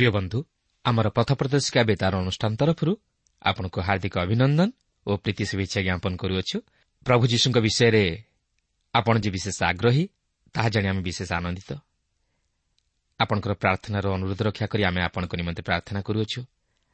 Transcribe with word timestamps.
ପ୍ରିୟ 0.00 0.10
ବନ୍ଧୁ 0.10 0.38
ଆମର 0.84 1.06
ପଥ 1.12 1.28
ପ୍ରଦର୍ଶିକା 1.40 1.80
ବେତାର 1.84 2.12
ଅନୁଷ୍ଠାନ 2.24 2.52
ତରଫରୁ 2.60 2.92
ଆପଣଙ୍କୁ 3.42 3.78
ହାର୍ଦ୍ଦିକ 3.86 4.14
ଅଭିନନ୍ଦନ 4.24 4.68
ଓ 5.06 5.10
ପ୍ରୀତି 5.24 5.44
ଶୁଭେଚ୍ଛା 5.50 5.80
ଜ୍ଞାପନ 5.86 6.12
କରୁଅଛୁ। 6.22 6.56
ପ୍ରଭୁ 7.06 7.24
ଯୀଶୁଙ୍କ 7.32 7.56
ବିଷୟରେ 7.66 8.04
ଆପଣ 8.94 9.14
ଯେ 9.24 9.30
ବିଶେଷ 9.36 9.58
ଆଗ୍ରହୀ 9.70 10.04
ତାହା 10.54 10.68
ଜାଣି 10.74 10.86
ଆମେ 10.92 11.02
ବିଶେଷ 11.08 11.30
ଆନନ୍ଦିତ। 11.32 11.70
ଆପଣଙ୍କର 13.20 13.52
ପ୍ରାର୍ଥନାର 13.62 14.04
ଅନୁରୋଧ 14.16 14.40
ରକ୍ଷା 14.48 14.66
କରି 14.72 14.82
ଆମେ 14.88 15.00
ଆପଣଙ୍କ 15.08 15.32
ନିମନ୍ତେ 15.40 15.62
ପ୍ରାର୍ଥନା 15.68 16.00
କରୁଅଛୁ। 16.08 16.40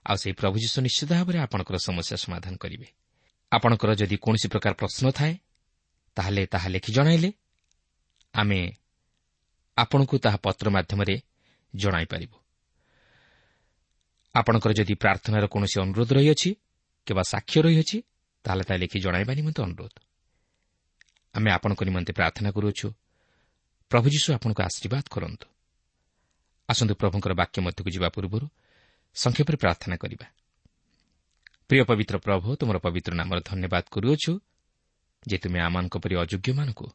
ଆଉ 0.06 0.16
ସେହି 0.22 0.34
ପ୍ରଭୁ 0.40 0.56
ଯୀଶୁ 0.64 0.78
ନିଶ୍ଚିତ 0.86 1.10
ଭାବରେ 1.18 1.38
ଆପଣଙ୍କର 1.46 1.76
ସମସ୍ୟା 1.88 2.16
ସମାଧାନ 2.24 2.54
କରିବେ। 2.62 2.88
ଆପଣଙ୍କର 3.52 3.90
ଯଦି 4.00 4.16
କୌଣସି 4.24 4.46
ପ୍ରକାର 4.52 4.72
ପ୍ରଶ୍ନ 4.80 5.04
ଥାଏ 5.18 5.34
ତାହେଲେ 6.16 6.42
ତାହା 6.52 6.68
ଲେଖି 6.74 6.90
ଜଣାଇଲେ। 6.96 7.30
ଆମେ 8.34 8.60
ଆପଣଙ୍କୁ 9.76 10.14
ତାହା 10.24 10.38
ପତ୍ର 10.44 10.66
ମାଧ୍ୟମରେ 10.76 11.14
ଜଣାଇପାରିବୁ 11.74 12.36
ଆପଣଙ୍କର 14.38 14.70
ଯଦି 14.78 14.94
ପ୍ରାର୍ଥନାର 15.02 15.44
କୌଣସି 15.52 15.76
ଅନୁରୋଧ 15.84 16.10
ରହିଅଛି 16.18 16.50
କିମ୍ବା 17.06 17.24
ସାକ୍ଷ୍ୟ 17.32 17.58
ରହିଅଛି 17.66 17.98
ତାହେଲେ 18.44 18.64
ତାହା 18.68 18.78
ଲେଖି 18.82 18.98
ଜଣାଇବା 19.00 19.32
ନିମନ୍ତେ 19.38 19.60
ଅନୁରୋଧ। 19.66 19.94
ଆମେ 21.34 21.48
ଆପଣଙ୍କ 21.56 21.80
ନିମନ୍ତେ 21.88 22.12
ପ୍ରାର୍ଥନା 22.18 22.48
କରୁଅଛୁ। 22.56 22.88
ପ୍ରଭୁ 23.90 24.06
ଯୀଶୁ 24.14 24.28
ଆପଣଙ୍କୁ 24.36 24.60
ଆଶୀର୍ବାଦ 24.68 25.04
କରନ୍ତୁ। 25.14 25.46
ଆସନ୍ତୁ 26.68 26.94
ପ୍ରଭୁଙ୍କର 27.00 27.32
ବାକ୍ୟ 27.40 27.58
ମଧ୍ୟକୁ 27.66 27.88
ଯିବା 27.90 28.08
ପୂର୍ବରୁ 28.08 28.46
ସଂକ୍ଷେପରେ 29.16 29.56
ପ୍ରାର୍ଥନା 29.56 29.96
କରିବା। 30.02 30.26
ପ୍ରିୟ 31.68 31.82
ପବିତ୍ର 31.90 32.16
ପ୍ରଭୁ 32.18 32.48
ତୁମର 32.60 32.76
ପବିତ୍ର 32.78 33.12
ନାମର 33.20 33.38
ଧନ୍ୟବାଦ 33.50 33.84
କରୁଅଛୁ 33.94 34.32
ଯେ 35.26 35.36
ତୁମେ 35.42 35.58
ଆମମାନଙ୍କ 35.66 35.94
ପରି 36.02 36.14
ଅଯୋଗ୍ୟମାନଙ୍କୁ 36.22 36.86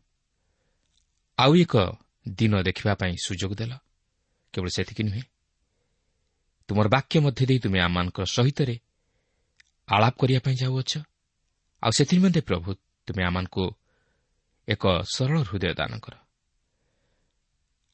ଆଉ 1.37 1.51
ଏକ 1.63 1.73
ଦିନ 2.29 2.53
ଦେଖିବା 2.61 2.93
ପାଇଁ 2.95 3.13
ସୁଯୋଗ 3.25 3.51
ଦେଲ। 3.59 3.73
କେବଳ 4.53 4.69
ସେତିକି 4.75 5.03
ନୁହେଁ 5.03 5.23
ତୁମର 6.71 6.87
ବାକ୍ୟ 6.87 7.19
ମଧ୍ୟ 7.19 7.45
ଦେଇ 7.45 7.59
ତୁମେ 7.59 7.79
ଆମମାନଙ୍କ 7.79 8.17
ସହିତରେ 8.23 8.75
ଆଳାପ 9.91 10.13
କରିବା 10.17 10.39
ପାଇଁ 10.39 10.55
ଯାଉଅଛ। 10.55 10.91
ଆଉ 11.83 11.91
ସେଥିନିମନ୍ତେ 11.97 12.41
ପ୍ରଭୁ 12.41 12.73
ତୁମେ 13.07 13.23
ଆମମାନଙ୍କୁ 13.23 13.63
ଏକ 14.67 14.83
ସରଳ 15.15 15.37
ହୃଦୟ 15.41 15.73
ଦାନ 15.73 15.99
କର। 15.99 16.15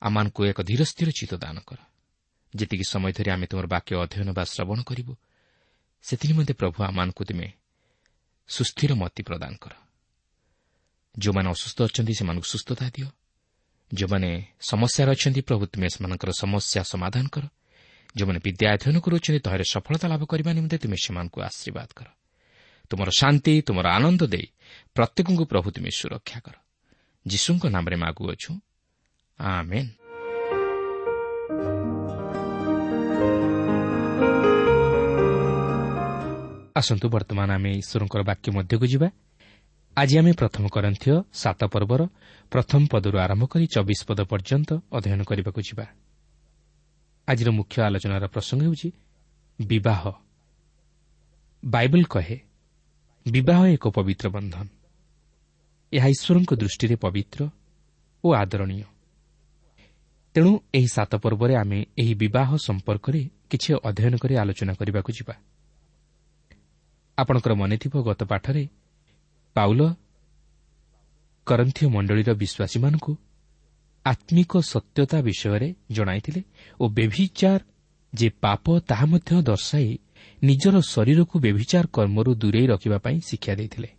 ଆମମାନଙ୍କୁ 0.02 0.42
ଏକ 0.46 0.62
ଧୀର 0.62 0.82
ସ୍ଥିର 0.84 1.10
ଚିତ୍ତ 1.10 1.34
ଦାନ 1.36 1.58
କର। 1.60 1.78
ଯେତିକି 2.56 2.86
ସମୟ 2.90 3.12
ଧରି 3.18 3.30
ଆମେ 3.32 3.46
ତୁମର 3.48 3.66
ବାକ୍ୟ 3.68 3.92
ଅଧ୍ୟୟନ 3.98 4.30
ବା 4.34 4.44
ଶ୍ରବଣ 4.46 4.80
କରିବୁ 4.84 5.14
ସେଥିନିମନ୍ତେ 6.04 6.54
ପ୍ରଭୁ 6.54 6.78
ଆମମାନଙ୍କୁ 6.84 7.24
ତୁମେ 7.26 7.48
ସୁସ୍ଥିର 8.47 8.91
ମତି 8.94 9.23
ପ୍ରଦାନ 9.23 9.53
କର। 9.56 9.73
ଯେଉଁମାନେ 11.18 11.50
ଅସୁସ୍ଥ 11.50 11.78
ଅଛନ୍ତି 11.82 12.14
ସେମାନଙ୍କୁ 12.14 12.47
ସୁସ୍ଥତା 12.47 12.85
ଦିଅ। 12.90 13.09
ଯେଉଁମାନେ 13.94 14.30
ସମସ୍ୟାରେ 14.62 15.12
ଅଛନ୍ତି 15.12 15.41
ପ୍ରଭୁ 15.41 15.64
ତୁମେ 15.66 15.88
ସେମାନଙ୍କର 15.90 16.30
ସମସ୍ୟା 16.40 16.84
ସମାଧାନ 16.84 17.28
କର। 17.28 17.46
ଯେଉଁମାନେ 18.16 18.40
ବିଦ୍ୟା 18.44 18.68
ଅଧ୍ୟୟନ 18.74 18.98
କରୁଅଛନ୍ତି 19.00 19.40
ତହିଁରେ 19.40 19.66
ସଫଳତା 19.72 20.08
ଲାଭ 20.08 20.24
କରିବା 20.26 20.52
ନିମନ୍ତେ 20.54 20.78
ତୁମେ 20.78 20.98
ସେମାନଙ୍କୁ 21.04 21.42
ଆଶୀର୍ବାଦ 21.42 21.90
କର। 21.96 22.08
ତୁମର 22.90 23.09
ଶାନ୍ତି 23.20 23.62
ତୁମର 23.62 23.88
ଆନନ୍ଦ 23.88 24.22
ଦେଇ 24.24 24.48
ପ୍ରତ୍ୟେକଙ୍କୁ 24.94 25.46
ପ୍ରଭୁ 25.46 25.68
ତୁମେ 25.72 25.90
ସୁରକ୍ଷା 25.92 26.40
କର। 26.40 26.56
ଯୀଶୁଙ୍କ 27.28 27.64
ନାମରେ 27.68 27.96
ମାଗୁଅଛୁ 27.96 28.52
ଆସନ୍ତୁ 36.78 37.09
ବର୍ତ୍ତମାନ 37.09 37.50
ଆମେ 37.52 37.72
ଈଶ୍ୱରଙ୍କର 37.72 38.22
ବାକ୍ୟ 38.24 38.52
ମଧ୍ୟକୁ 38.52 38.86
ଯିବା। 38.86 39.09
ଆଜି 39.98 40.16
ଆମେ 40.20 40.32
ପ୍ରଥମ 40.32 40.64
କରନ୍ଥୀୟ 40.68 41.14
ସାତ 41.34 41.64
ପର୍ବର 41.64 42.02
ପ୍ରଥମ 42.52 42.82
ପଦରୁ 42.92 43.18
ଆରମ୍ଭ 43.18 43.44
କରି 43.46 43.66
ଚବିଶ 43.68 44.00
ପଦ 44.08 44.20
ପର୍ଯ୍ୟନ୍ତ 44.30 44.70
ଅଧ୍ୟୟନ 44.94 45.22
କରିବାକୁ 45.24 45.62
ଯିବା। 45.62 45.86
ଆଜିର 47.28 47.50
ମୁଖ୍ୟ 47.52 47.82
ଆଲୋଚନାର 47.82 48.26
ପ୍ରସଙ୍ଗ 48.28 48.62
ହେଉଛି 48.64 48.91
ବିବାହ। 49.59 50.03
ବାଇବଲ 51.66 52.03
କହେ 52.03 52.38
ବିବାହ 53.26 53.59
ଏକ 53.66 53.88
ପବିତ୍ର 53.88 54.29
ବନ୍ଧନ। 54.29 54.68
ଏହା 55.94 56.08
ଈଶ୍ୱରଙ୍କ 56.08 56.52
ଦୃଷ୍ଟିରେ 56.53 56.96
ପବିତ୍ର 56.96 57.50
ଓ 58.24 58.28
ଆଦରଣୀୟ। 58.34 58.84
ତେଣୁ 60.35 60.52
ଏହି 60.74 60.88
ସାତ 60.88 61.16
ପର୍ବରେ 61.16 61.56
ଆମେ 61.56 61.85
ଏହି 61.97 62.14
ବିବାହ 62.14 62.50
ସମ୍ପର୍କରେ 62.58 63.22
କିଛି 63.50 63.70
ଅଧ୍ୟୟନ 63.84 64.14
କରି 64.18 64.34
ଆଲୋଚନା 64.35 64.73
କରିବାକୁ 64.73 65.12
ଯିବା। 65.12 65.35
ଆପଣଙ୍କର 67.18 67.53
ମନେଥିବ 67.53 67.94
ଗତ 68.03 68.22
ପାଠରେ 68.23 68.64
ପାଉଲ 69.56 69.82
କରନ୍ଥୀୟ 71.47 71.88
ମଣ୍ଡଳୀର 71.90 72.30
ବିଶ୍ୱାସୀମାନଙ୍କୁ 72.34 73.12
ଆତ୍ମିକ 74.08 74.52
ସତ୍ୟତା 74.58 75.18
ବିଷୟରେ 75.22 75.70
ଜଣାଇଥିଲେ 75.92 76.42
ଓ 76.80 76.86
ବେଭିଚାର 76.90 77.62
ଯେ 78.14 78.28
ପାପ 78.42 78.80
ତାହା 78.80 79.06
ମଧ୍ୟ 79.06 79.42
ଦର୍ଶାଇ 79.42 79.98
ନିଜର 80.44 80.76
ଶରୀରକୁ 80.88 81.36
ବେଭିଚାର 81.40 81.86
କର୍ମରୁ 81.94 82.32
ଦୂରେଇ 82.36 82.68
ରଖିବା 82.68 82.98
ପାଇଁ 82.98 83.18
ଶିକ୍ଷା 83.20 83.54
ଦେଇଥିଲେ। 83.56 83.90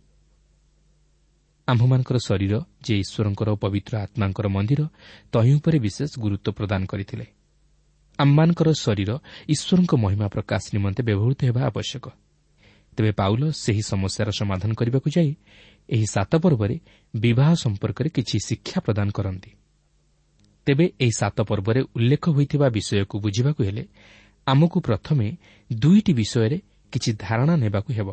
ଆମ୍ଭମାନଙ୍କର 1.67 2.17
ଶରୀର 2.27 2.53
ଯେ 2.85 2.93
ଈଶ୍ୱରଙ୍କର 2.97 3.49
ପବିତ୍ର 3.55 3.93
ଆତ୍ମାଙ୍କର 3.97 4.47
ମନ୍ଦିର 4.47 4.81
ତହିଁ 5.31 5.53
ଉପରେ 5.53 5.77
ବିଶେଷ 5.79 6.11
ଗୁରୁତ୍ୱ 6.19 6.51
ପ୍ରଦାନ 6.51 6.81
କରିଥିଲେ। 6.85 7.25
ଆମମାନଙ୍କର 8.19 8.69
ଶରୀର 8.79 9.11
ଈଶ୍ୱରଙ୍କ 9.49 9.93
ମହିମା 9.95 10.27
ପ୍ରକାଶ 10.27 10.63
ନିମନ୍ତେ 10.75 11.01
ବ୍ୟବହୃତ 11.03 11.39
ହେବା 11.43 11.61
ଆବଶ୍ୟକ। 11.61 12.05
ତେବେ 12.97 13.11
ପାଉଲ 13.11 13.41
ସେହି 13.51 13.83
ସମସ୍ୟାର 13.91 14.29
ସମାଧାନ 14.31 14.71
କରିବାକୁ 14.73 15.07
ଯାଇ 15.15 15.31
ଏହି 15.89 16.05
ସାତ 16.11 16.31
ପର୍ବରେ 16.35 16.75
ବିବାହ 17.13 17.49
ସମ୍ପର୍କରେ 17.55 18.09
କିଛି 18.09 18.37
ଶିକ୍ଷା 18.45 18.77
ପ୍ରଦାନ 18.85 19.07
କରନ୍ତି। 19.11 19.51
ତେବେ 20.67 20.85
ଏହି 20.99 21.13
ସାତ 21.17 21.37
ପର୍ବରେ 21.41 21.81
ଉଲ୍ଲେଖ 21.95 22.23
ହୋଇଥିବା 22.29 22.67
ବିଷୟକୁ 22.69 23.15
ବୁଝିବାକୁ 23.19 23.61
ହେଲେ 23.63 23.83
ଆମକୁ 24.47 24.77
ପ୍ରଥମେ 24.79 25.27
ଦୁଇଟି 25.71 26.13
ବିଷୟରେ 26.13 26.57
କିଛି 26.91 27.09
ଧାରଣା 27.19 27.55
ନେବାକୁ 27.55 27.89
ହେବ। 27.93 28.09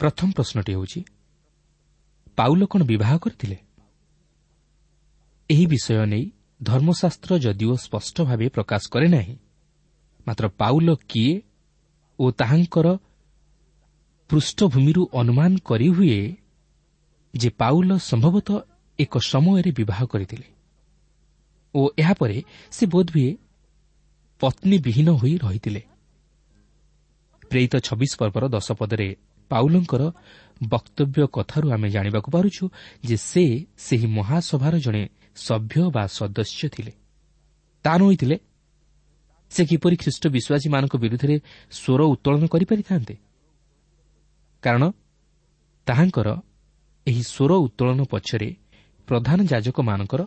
ପ୍ରଥମ 0.00 0.28
ପ୍ରଶ୍ନଟି 0.36 0.72
ହେଉଛି 0.72 1.00
ପାଉଲ 2.36 2.60
କ'ଣ 2.70 2.80
ବିବାହ 2.82 3.12
କରିଥିଲେ? 3.18 3.58
ଏହି 5.50 5.66
ବିଷୟ 5.66 6.06
ନେଇ 6.06 6.24
ଧର୍ମଶାସ୍ତ୍ର 6.62 7.30
ଯଦିଓ 7.38 7.74
ସ୍ପଷ୍ଟ 7.76 8.16
ଭାବେ 8.22 8.46
ପ୍ରକାଶ 8.48 8.82
କରେ 8.92 9.08
ନାହିଁ 9.08 9.34
ମାତ୍ର 10.26 10.44
ପାଉଲ 10.60 10.88
କିଏ 11.08 11.34
ଓ 12.18 12.24
ତାହାଙ୍କର 12.30 12.86
ପୃଷ୍ଠଭୂମିରୁ 14.30 15.02
ଅନୁମାନ 15.14 15.52
କରିହୁଏ 15.64 16.20
ଯେ 17.34 17.48
ପାଉଲ 17.50 17.90
ସମ୍ଭବତଃ 17.98 18.56
ଏକ 18.98 19.14
ସମୟରେ 19.30 19.70
ବିବାହ 19.70 20.00
କରିଥିଲେ। 20.04 20.57
ଓ 21.74 21.80
ଏହାପରେ 21.98 22.42
ସେ 22.70 22.86
ବୋଧହୁଏ 22.86 23.36
ପତ୍ନୀବିହୀନ 24.40 25.08
ହୋଇ 25.10 25.34
ରହିଥିଲେ। 25.38 25.82
ପ୍ରେରିତ 27.50 27.74
ଛବିଶ 27.76 28.12
ପର୍ବର 28.18 28.44
ଦଶ 28.48 28.68
ପଦରେ 28.72 29.08
ପାଉଲଙ୍କର 29.50 30.02
ବକ୍ତବ୍ୟ 30.68 31.26
କଥାରୁ 31.32 31.66
ଆମେ 31.72 31.88
ଜାଣିବାକୁ 31.90 32.28
ପାରୁଛୁ 32.30 32.64
ଯେ 33.04 33.16
ସେ 33.16 33.44
ସେହି 33.76 34.06
ମହାସଭାର 34.06 34.74
ଜଣେ 34.78 35.02
ସଭ୍ୟ 35.36 35.90
ବା 35.90 36.04
ସଦସ୍ୟ 36.06 36.68
ଥିଲେ। 36.68 36.92
ତା 37.84 37.92
ନୋଇଥିଲେ 37.98 38.36
ସେ 39.50 39.62
କିପରି 39.64 39.96
ଖ୍ରୀଷ୍ଟ 39.96 40.24
ବିଶ୍ୱାସୀମାନଙ୍କ 40.28 40.94
ବିରୁଦ୍ଧରେ 40.98 41.36
ସ୍ୱର 41.70 42.00
ଉତ୍ତୋଳନ 42.12 42.44
କରିପାରିଥାନ୍ତେ? 42.46 43.14
କାରଣ 44.62 44.84
ତାହାଙ୍କର 45.86 46.28
ଏହି 47.06 47.22
ସ୍ୱର 47.22 47.52
ଉତ୍ତୋଳନ 47.66 48.00
ପଛରେ 48.04 48.48
ପ୍ରଧାନ 49.08 49.38
ଯାଜକମାନଙ୍କର 49.42 50.20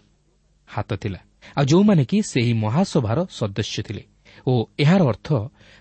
ହାତ 0.68 0.90
ଥିଲା। 0.96 1.20
ଆଉ 1.56 1.66
ଯେଉଁମାନେ 1.66 2.06
କି 2.06 2.18
ସେହି 2.22 2.54
ମହାସଭାର 2.54 3.26
ସଦସ୍ୟ 3.30 3.84
ଥିଲେ 3.84 4.04
ଓ 4.48 4.54
ଏହାର 4.80 5.02
ଅର୍ଥ 5.04 5.28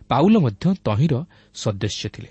ପାଉଲ 0.08 0.34
ମଧ୍ୟ 0.38 0.74
ତହିଁର 0.84 1.14
ସଦସ୍ୟ 1.54 2.08
ଥିଲେ। 2.08 2.30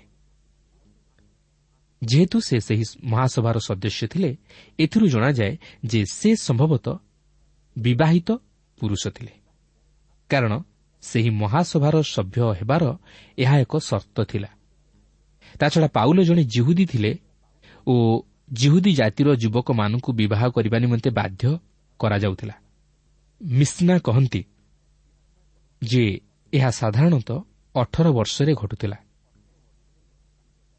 ଯେହେତୁ 2.02 2.40
ସେ 2.40 2.60
ସେହି 2.60 2.84
ମହାସଭାର 3.04 3.56
ସଦସ୍ୟ 3.58 4.06
ଥିଲେ 4.08 4.36
ଏଥିରୁ 4.78 5.06
ଜଣାଯାଏ 5.08 5.58
ଯେ 5.84 6.00
ସେ 6.12 6.36
ସମ୍ଭବତଃ 6.36 6.98
ବିବାହିତ 7.78 8.28
ପୁରୁଷ 8.78 9.08
ଥିଲେ। 9.08 9.32
କାରଣ 10.30 10.52
ସେହି 11.02 11.30
ମହାସଭାର 11.30 12.02
ସଭ୍ୟ 12.02 12.40
ହେବାର 12.60 12.84
ଏହା 13.38 13.56
ଏକ 13.58 13.76
ସର୍ତ୍ତ 13.78 14.24
ଥିଲା। 14.24 14.48
ତାଛଡ଼ା 15.60 15.88
ପାଉଲ 15.88 16.18
ଜଣେ 16.24 16.44
ଜିହୁଦୀ 16.44 16.84
ଥିଲେ 16.86 17.12
ଓ 17.86 17.94
ଜିହୁଦୀ 18.52 18.92
ଜାତିର 18.94 19.28
ଯୁବକମାନଙ୍କୁ 19.34 20.12
ବିବାହ 20.12 20.42
କରିବା 20.50 20.78
ନିମନ୍ତେ 20.78 21.10
ବାଧ୍ୟ 21.10 21.58
କରାଯାଉଥିଲା। 22.00 22.54
ମିସ୍ନା 23.40 23.98
କହନ୍ତି 23.98 24.42
ଯେ 25.82 26.04
ଏହା 26.52 26.70
ସାଧାରଣତଃ 26.70 27.38
ଅଠର 27.74 28.06
ବର୍ଷରେ 28.10 28.52
ଘଟୁଥିଲା। 28.54 28.98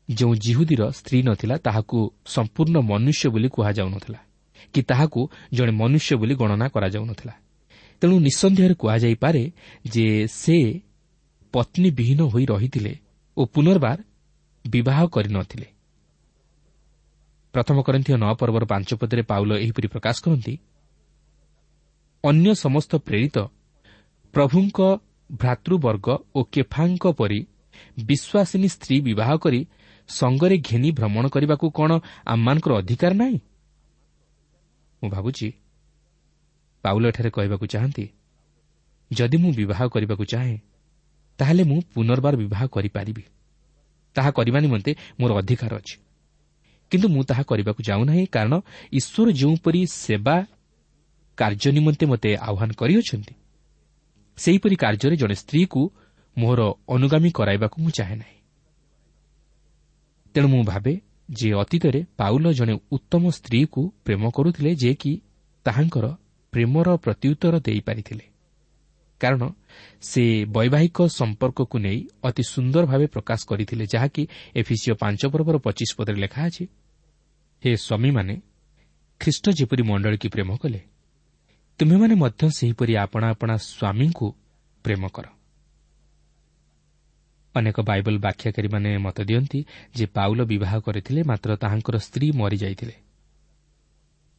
ଯେଉଁ 0.10 0.34
ଜିହୁଦୀର 0.36 0.82
ସ୍ତ୍ରୀ 0.92 1.20
ନଥିଲା 1.24 1.56
ତାହାକୁ 1.58 1.98
ସମ୍ପୂର୍ଣ୍ଣ 2.26 2.78
ମନୁଷ୍ୟ 2.82 3.28
ବୋଲି 3.30 3.50
କୁହାଯାଉନଥିଲା 3.50 4.20
କି 4.74 4.82
ତାହାକୁ 4.82 5.20
ଜଣେ 5.54 5.72
ମନୁଷ୍ୟ 5.72 6.14
ବୋଲି 6.16 6.36
ଗଣନା 6.36 6.68
କରାଯାଉନଥିଲା। 6.68 7.34
ତେଣୁ 8.02 8.16
ନିଃସନ୍ଦେହରେ 8.20 8.76
କୁହାଯାଇପାରେ 8.76 9.44
ଯେ 9.86 10.06
ସେ 10.34 10.58
ପତ୍ନୀବିହୀନ 11.54 12.20
ହୋଇ 12.32 12.46
ରହିଥିଲେ 12.46 12.94
ଓ 13.38 13.42
ପୁନର୍ବାର 13.46 14.00
ବିବାହ 14.66 15.00
କରିନଥିଲେ। 15.08 15.68
ପ୍ରଥମ 17.54 17.78
କରିଥିବା 17.82 18.18
ନଅ 18.18 18.34
ପର୍ବର 18.40 18.64
ପାଞ୍ଚ 18.66 18.90
ପଦରେ 19.02 19.24
ପାଉଲ 19.24 19.52
ଏହିପରି 19.64 19.88
ପ୍ରକାଶ 19.88 20.16
କରନ୍ତି 20.26 20.54
ଅନ୍ୟ 22.24 22.54
ସମସ୍ତ 22.54 22.92
ପ୍ରେରିତ 22.96 23.38
ପ୍ରଭୁଙ୍କ 24.34 24.80
ଭ୍ରାତୃବର୍ଗ 25.32 26.08
ଓ 26.36 26.40
କେଫାଙ୍କ 26.54 27.06
ପରି 27.12 27.40
ବିଶ୍ୱାସିନୀ 28.06 28.68
ସ୍ତ୍ରୀ 28.68 28.96
ବିବାହ 29.02 29.32
କରି 29.38 29.62
ସଙ୍ଗରେ 30.10 30.58
ଘେନି 30.58 30.90
ଭ୍ରମଣ 30.92 31.26
କରିବାକୁ 31.28 31.66
କ'ଣ 31.70 31.92
ଆମମାନଙ୍କର 32.26 32.72
ଅଧିକାର 32.74 33.14
ନାହିଁ? 33.14 33.38
ମୁଁ 35.02 35.10
ଭାବୁଛି 35.10 35.48
ପାଉଲ 36.84 37.04
ଏଠାରେ 37.08 37.30
କହିବାକୁ 37.30 37.66
ଚାହାନ୍ତି 37.66 38.06
ଯଦି 39.12 39.38
ମୁଁ 39.38 39.52
ବିବାହ 39.54 39.80
କରିବାକୁ 39.88 40.24
ଚାହେଁ 40.26 40.58
ତାହେଲେ 41.40 41.64
ମୁଁ 41.64 41.80
ପୁନର୍ବାର 41.94 42.34
ବିବାହ 42.36 42.62
କରିପାରିବି। 42.68 43.24
ତାହା 44.16 44.32
କରିବା 44.32 44.60
ନିମନ୍ତେ 44.60 44.92
ମୋର 45.20 45.32
ଅଧିକାର 45.38 45.72
ଅଛି। 45.76 45.96
କିନ୍ତୁ 46.92 47.08
ମୁଁ 47.08 47.24
ତାହା 47.24 47.44
କରିବାକୁ 47.44 47.82
ଯାଉନାହିଁ 47.90 48.26
କାରଣ 48.26 48.54
ଈଶ୍ୱର 48.92 49.28
ଯେଉଁପରି 49.32 49.82
ସେବା 49.94 50.36
କାର୍ଯ୍ୟ 51.42 51.70
ନିମନ୍ତେ 51.78 52.06
ମୋତେ 52.06 52.30
ଆହ୍ୱାନ 52.48 52.70
କରିଅଛନ୍ତି। 52.82 53.34
ସେହିପରି 54.38 54.76
କାର୍ଯ୍ୟରେ 54.84 55.16
ଜଣେ 55.22 55.36
ସ୍ତ୍ରୀକୁ 55.36 55.82
ମୋର 56.38 56.60
ଅନୁଗାମୀ 56.88 57.30
କରାଇବାକୁ 57.38 57.76
ମୁଁ 57.84 57.92
ଚାହେଁ 57.98 58.18
ନାହିଁ। 58.22 58.38
ତେଣୁ 60.36 60.48
ମୁଁ 60.48 60.64
ଭାବେ 60.64 60.94
ଯେ 61.30 61.50
ଅତୀତରେ 61.54 62.02
ପାଉଲ 62.18 62.46
ଜଣେ 62.54 62.74
ଉତ୍ତମ 62.92 63.24
ସ୍ତ୍ରୀକୁ 63.38 63.82
ପ୍ରେମ 64.06 64.24
କରୁଥିଲେ 64.36 64.72
ଯେ 64.76 64.92
କି 64.94 65.12
ତାହାଙ୍କର 65.66 66.06
ପ୍ରେମର 66.54 66.88
ପ୍ରତ୍ୟୁତ୍ତର 67.04 67.54
ଦେଇପାରିଥିଲେ। 67.68 68.26
କାରଣ 69.22 69.44
ସେ 70.02 70.24
ବୈବାହିକ 70.56 70.98
ସମ୍ପର୍କକୁ 71.20 71.78
ନେଇ 71.80 72.00
ଅତି 72.24 72.44
ସୁନ୍ଦର 72.54 72.84
ଭାବେ 72.86 73.08
ପ୍ରକାଶ 73.16 73.40
କରିଥିଲେ 73.50 73.86
ଯାହାକି 73.94 74.24
ଏଫିସିଓ 74.56 74.94
ପାଞ୍ଚ 75.02 75.22
ପର୍ବର 75.34 75.56
ପଚିଶ 75.66 75.92
ପଦରେ 75.98 76.18
ଲେଖା 76.24 76.42
ଅଛି 76.48 76.64
ହେ 77.64 77.72
ସ୍ୱାମୀମାନେ 77.86 78.36
ଖ୍ରୀଷ୍ଟ 79.22 79.46
ଯେପରି 79.60 79.84
ମଣ୍ଡଳୀକି 79.90 80.28
ପ୍ରେମ 80.36 80.50
କଲେ 80.58 80.80
ତୁମେମାନେ 81.82 82.16
ମଧ୍ୟ 82.16 82.50
ସେହିପରି 82.50 82.94
ଆପଣା 82.96 83.28
ଆପଣା 83.30 83.56
ସ୍ୱାମୀଙ୍କୁ 83.58 84.28
ପ୍ରେମ 84.86 85.08
କର। 85.08 85.26
ଅନେକ 87.56 87.78
ବାଇବଲ 87.82 88.16
ବ୍ୟାଖ୍ୟାକାରୀମାନେ 88.18 88.98
ମତ 88.98 89.18
ଦିଅନ୍ତି 89.22 89.60
ଯେ 89.96 90.06
ପାଉଲ 90.06 90.40
ବିବାହ 90.46 90.80
କରିଥିଲେ 90.80 91.22
ମାତ୍ର 91.24 91.50
ତାହାଙ୍କର 91.56 91.96
ସ୍ତ୍ରୀ 91.98 92.28
ମରିଯାଇଥିଲେ। 92.32 92.96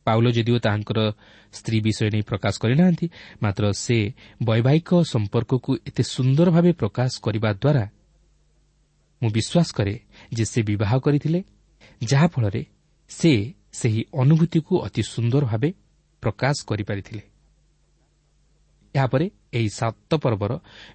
ପାଉଲ 0.06 0.26
ଯଦିଓ 0.30 0.58
ତାହାଙ୍କର 0.58 1.00
ସ୍ତ୍ରୀ 1.52 1.78
ବିଷୟ 1.80 2.10
ନେଇ 2.10 2.22
ପ୍ରକାଶ 2.22 2.54
କରିନାହାନ୍ତି 2.62 3.06
ମାତ୍ର 3.42 3.72
ସେ 3.72 4.12
ବୈବାହିକ 4.42 4.90
ସମ୍ପର୍କକୁ 5.02 5.70
ଏତେ 5.86 6.02
ସୁନ୍ଦର 6.02 6.50
ଭାବେ 6.50 6.72
ପ୍ରକାଶ 6.72 7.12
କରିବା 7.20 7.50
ଦ୍ୱାରା 7.52 7.84
ମୁଁ 9.22 9.30
ବିଶ୍ୱାସ 9.30 9.68
କରେ 9.74 9.94
ଯେ 10.32 10.44
ସେ 10.44 10.60
ବିବାହ 10.62 10.92
କରିଥିଲେ 10.98 11.40
ଯାହାଫଳରେ 12.02 12.62
ସେ 13.08 13.32
ସେହି 13.72 14.02
ଅନୁଭୂତିକୁ 14.14 14.74
ଅତି 14.86 15.02
ସୁନ୍ଦର 15.02 15.42
ଭାବେ 15.44 15.70
ପ୍ରକାଶ 16.22 16.56
କରିପାରିଥିଲେ। 16.66 17.31
ଏହାପରେ 18.94 19.26
ଏହି 19.52 19.68
ସାତ 19.68 20.10
ପର୍ବର 20.14 20.52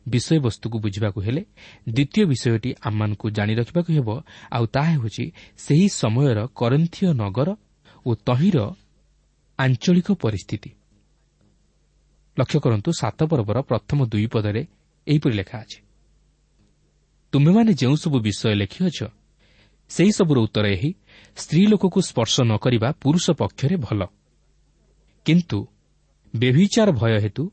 ବିଷୟବସ୍ତୁକୁ 0.09 0.77
ବୁଝିବାକୁ 0.79 1.19
ହେଲେ 1.21 1.41
ଦ୍ୱିତୀୟ 1.89 2.23
ବିଷୟଟି 2.25 2.69
ଆମମାନଙ୍କୁ 2.81 3.25
ଜାଣି 3.29 3.53
ରଖିବାକୁ 3.55 3.89
ହେବ 3.93 4.09
ଆଉ 4.51 4.65
ତାହା 4.65 4.91
ହେଉଛି 4.93 5.25
ସେହି 5.57 5.87
ସମୟର 6.01 6.39
କରନ୍ଥୀୟ 6.59 7.07
ନଗର 7.13 7.49
ଓ 8.05 8.09
ତହିଁର 8.27 8.57
ଆଞ୍ଚଳିକ 9.59 10.07
ପରିସ୍ଥିତି। 10.23 10.69
ଲକ୍ଷ୍ୟ 12.37 12.59
କରନ୍ତୁ 12.59 12.89
ସାତ 12.91 13.19
ପର୍ବର 13.23 13.57
ପ୍ରଥମ 13.61 13.99
ଦୁଇ 14.05 14.27
ପଦରେ 14.27 14.61
ଏହିପରି 15.07 15.35
ଲେଖା 15.35 15.57
ଅଛି। 15.59 15.79
ତୁମେମାନେ 17.33 17.71
ଯେଉଁସବୁ 17.73 18.17
ବିଷୟ 18.19 18.55
ଲେଖିଅଛ 18.55 18.99
ସେହିସବୁର 19.89 20.37
ଉତ୍ତର 20.39 20.65
ଏହି 20.67 20.89
ସ୍ତ୍ରୀ 21.37 21.61
ଲୋକକୁ 21.67 21.99
ସ୍ପର୍ଶ 22.01 22.35
ନ 22.41 22.51
କରିବା 22.57 22.89
ପୁରୁଷ 23.01 23.25
ପକ୍ଷରେ 23.31 23.75
ଭଲ। 23.75 24.01
କିନ୍ତୁ 25.25 25.59
ବ୍ୟଭିଚାର 26.33 26.89
ଭୟ 26.91 27.13
ହେତୁ 27.19 27.43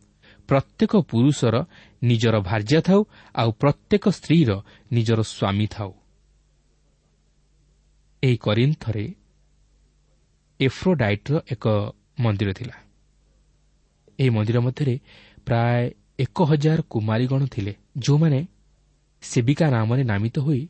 ପ୍ରତ୍ୟେକ 0.49 0.97
ପୁରୁଷର 0.97 1.57
ନିଜର 2.03 2.41
ଭାର୍ଯ୍ୟା 2.41 2.81
ଥାଉ 2.81 3.01
ଆଉ 3.35 3.51
ପ୍ରତ୍ୟେକ 3.53 4.09
ସ୍ତ୍ରୀର 4.09 4.51
ନିଜର 4.93 5.21
ସ୍ୱାମୀ 5.23 5.67
ଥାଉ। 5.67 5.91
ଏହି 8.23 8.37
କରିନ୍ଥରେ 8.37 9.05
ଏଫ୍ରୋଡାଇଟ୍ର 10.61 11.35
ଏକ 11.53 11.67
ମନ୍ଦିର 12.21 12.53
ଥିଲା। 12.53 12.77
ଏହି 14.21 14.31
ମନ୍ଦିର 14.31 14.59
ମଧ୍ୟରେ 14.61 14.95
ପ୍ରାୟ 15.47 15.91
ଏକ 16.19 16.43
ହଜାର 16.43 16.81
କୁମାରୀଗଣ 16.91 17.47
ଥିଲେ 17.47 17.73
ଯେଉଁମାନେ 17.99 18.47
ସେବିକା 19.23 19.67
ନାମରେ 19.71 20.03
ନାମିତ 20.05 20.39
ହୋଇ 20.39 20.69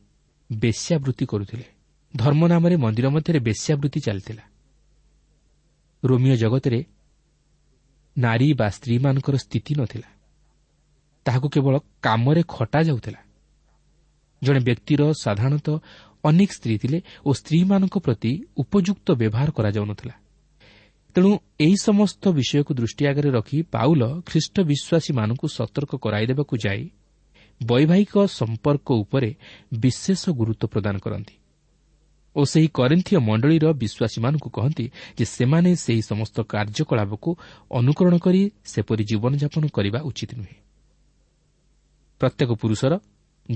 ବେଶ୍ୟାବୃତ୍ତି 0.52 1.24
କରୁଥିଲେ। 1.26 1.66
ଧର୍ମ 2.16 2.46
ନାମରେ 2.46 2.76
ମନ୍ଦିର 2.76 3.06
ମଧ୍ୟରେ 3.08 3.38
ବେଶ୍ୟାବୃତ୍ତି 3.38 4.00
ଚାଲିଥିଲା। 4.00 4.44
ରୋମିଓ 6.04 6.36
ଜଗତରେ 6.36 6.84
ନାରୀ 8.16 8.48
ବା 8.52 8.68
ସ୍ତ୍ରୀମାନଙ୍କର 8.70 9.36
ସ୍ଥିତି 9.36 9.72
ନଥିଲା। 9.74 10.08
ତାହାକୁ 11.26 11.48
କେବଳ 11.48 11.74
କାମରେ 12.02 12.42
ଖଟାଯାଉଥିଲା 12.48 13.20
ଜଣେ 14.42 14.60
ବ୍ୟକ୍ତିର 14.60 15.02
ସାଧାରଣତଃ 15.24 15.76
ଅନେକ 16.24 16.50
ସ୍ତ୍ରୀ 16.52 16.76
ଥିଲେ 16.78 16.98
ଓ 17.26 17.30
ସ୍ତ୍ରୀମାନଙ୍କ 17.32 17.96
ପ୍ରତି 17.98 18.32
ଉପଯୁକ୍ତ 18.56 19.06
ବ୍ୟବହାର 19.20 19.48
କରାଯାଉନଥିଲା। 19.50 20.14
ତେଣୁ 21.14 21.30
ଏହି 21.60 21.76
ସମସ୍ତ 21.76 22.22
ବିଷୟକୁ 22.28 22.72
ଦୃଷ୍ଟି 22.74 23.02
ଆଗରେ 23.06 23.30
ରଖି 23.30 23.58
ପାଉଲ 23.74 24.02
ଖ୍ରୀଷ୍ଟ 24.28 24.56
ବିଶ୍ୱାସୀମାନଙ୍କୁ 24.70 25.46
ସତର୍କ 25.56 25.92
କରାଇଦେବାକୁ 26.04 26.54
ଯାଇ 26.64 26.82
ବୈବାହିକ 27.60 28.14
ସମ୍ପର୍କ 28.38 28.88
ଉପରେ 29.02 29.30
ବିଶେଷ 29.78 30.22
ଗୁରୁତ୍ୱ 30.30 30.66
ପ୍ରଦାନ 30.66 30.96
କରନ୍ତି। 30.98 31.34
ଓ 32.36 32.44
ସେହି 32.44 32.68
କରିନ୍ଥୀୟ 32.68 33.18
ମଣ୍ଡଳୀର 33.18 33.64
ବିଶ୍ୱାସୀମାନଙ୍କୁ 33.72 34.48
କହନ୍ତି 34.50 34.90
ଯେ 35.18 35.24
ସେମାନେ 35.24 35.70
ସେହି 35.76 36.02
ସମସ୍ତ 36.02 36.36
କାର୍ଯ୍ୟକଳାପକୁ 36.42 37.30
ଅନୁକରଣ 37.70 38.14
କରି 38.18 38.50
ସେପରି 38.64 39.04
ଜୀବନଯାପନ 39.04 39.62
କରିବା 39.68 40.00
ଉଚିତ 40.00 40.30
ନୁହେଁ। 40.34 40.56
ପ୍ରତ୍ୟେକ 42.20 42.50
ପୁରୁଷର 42.52 42.92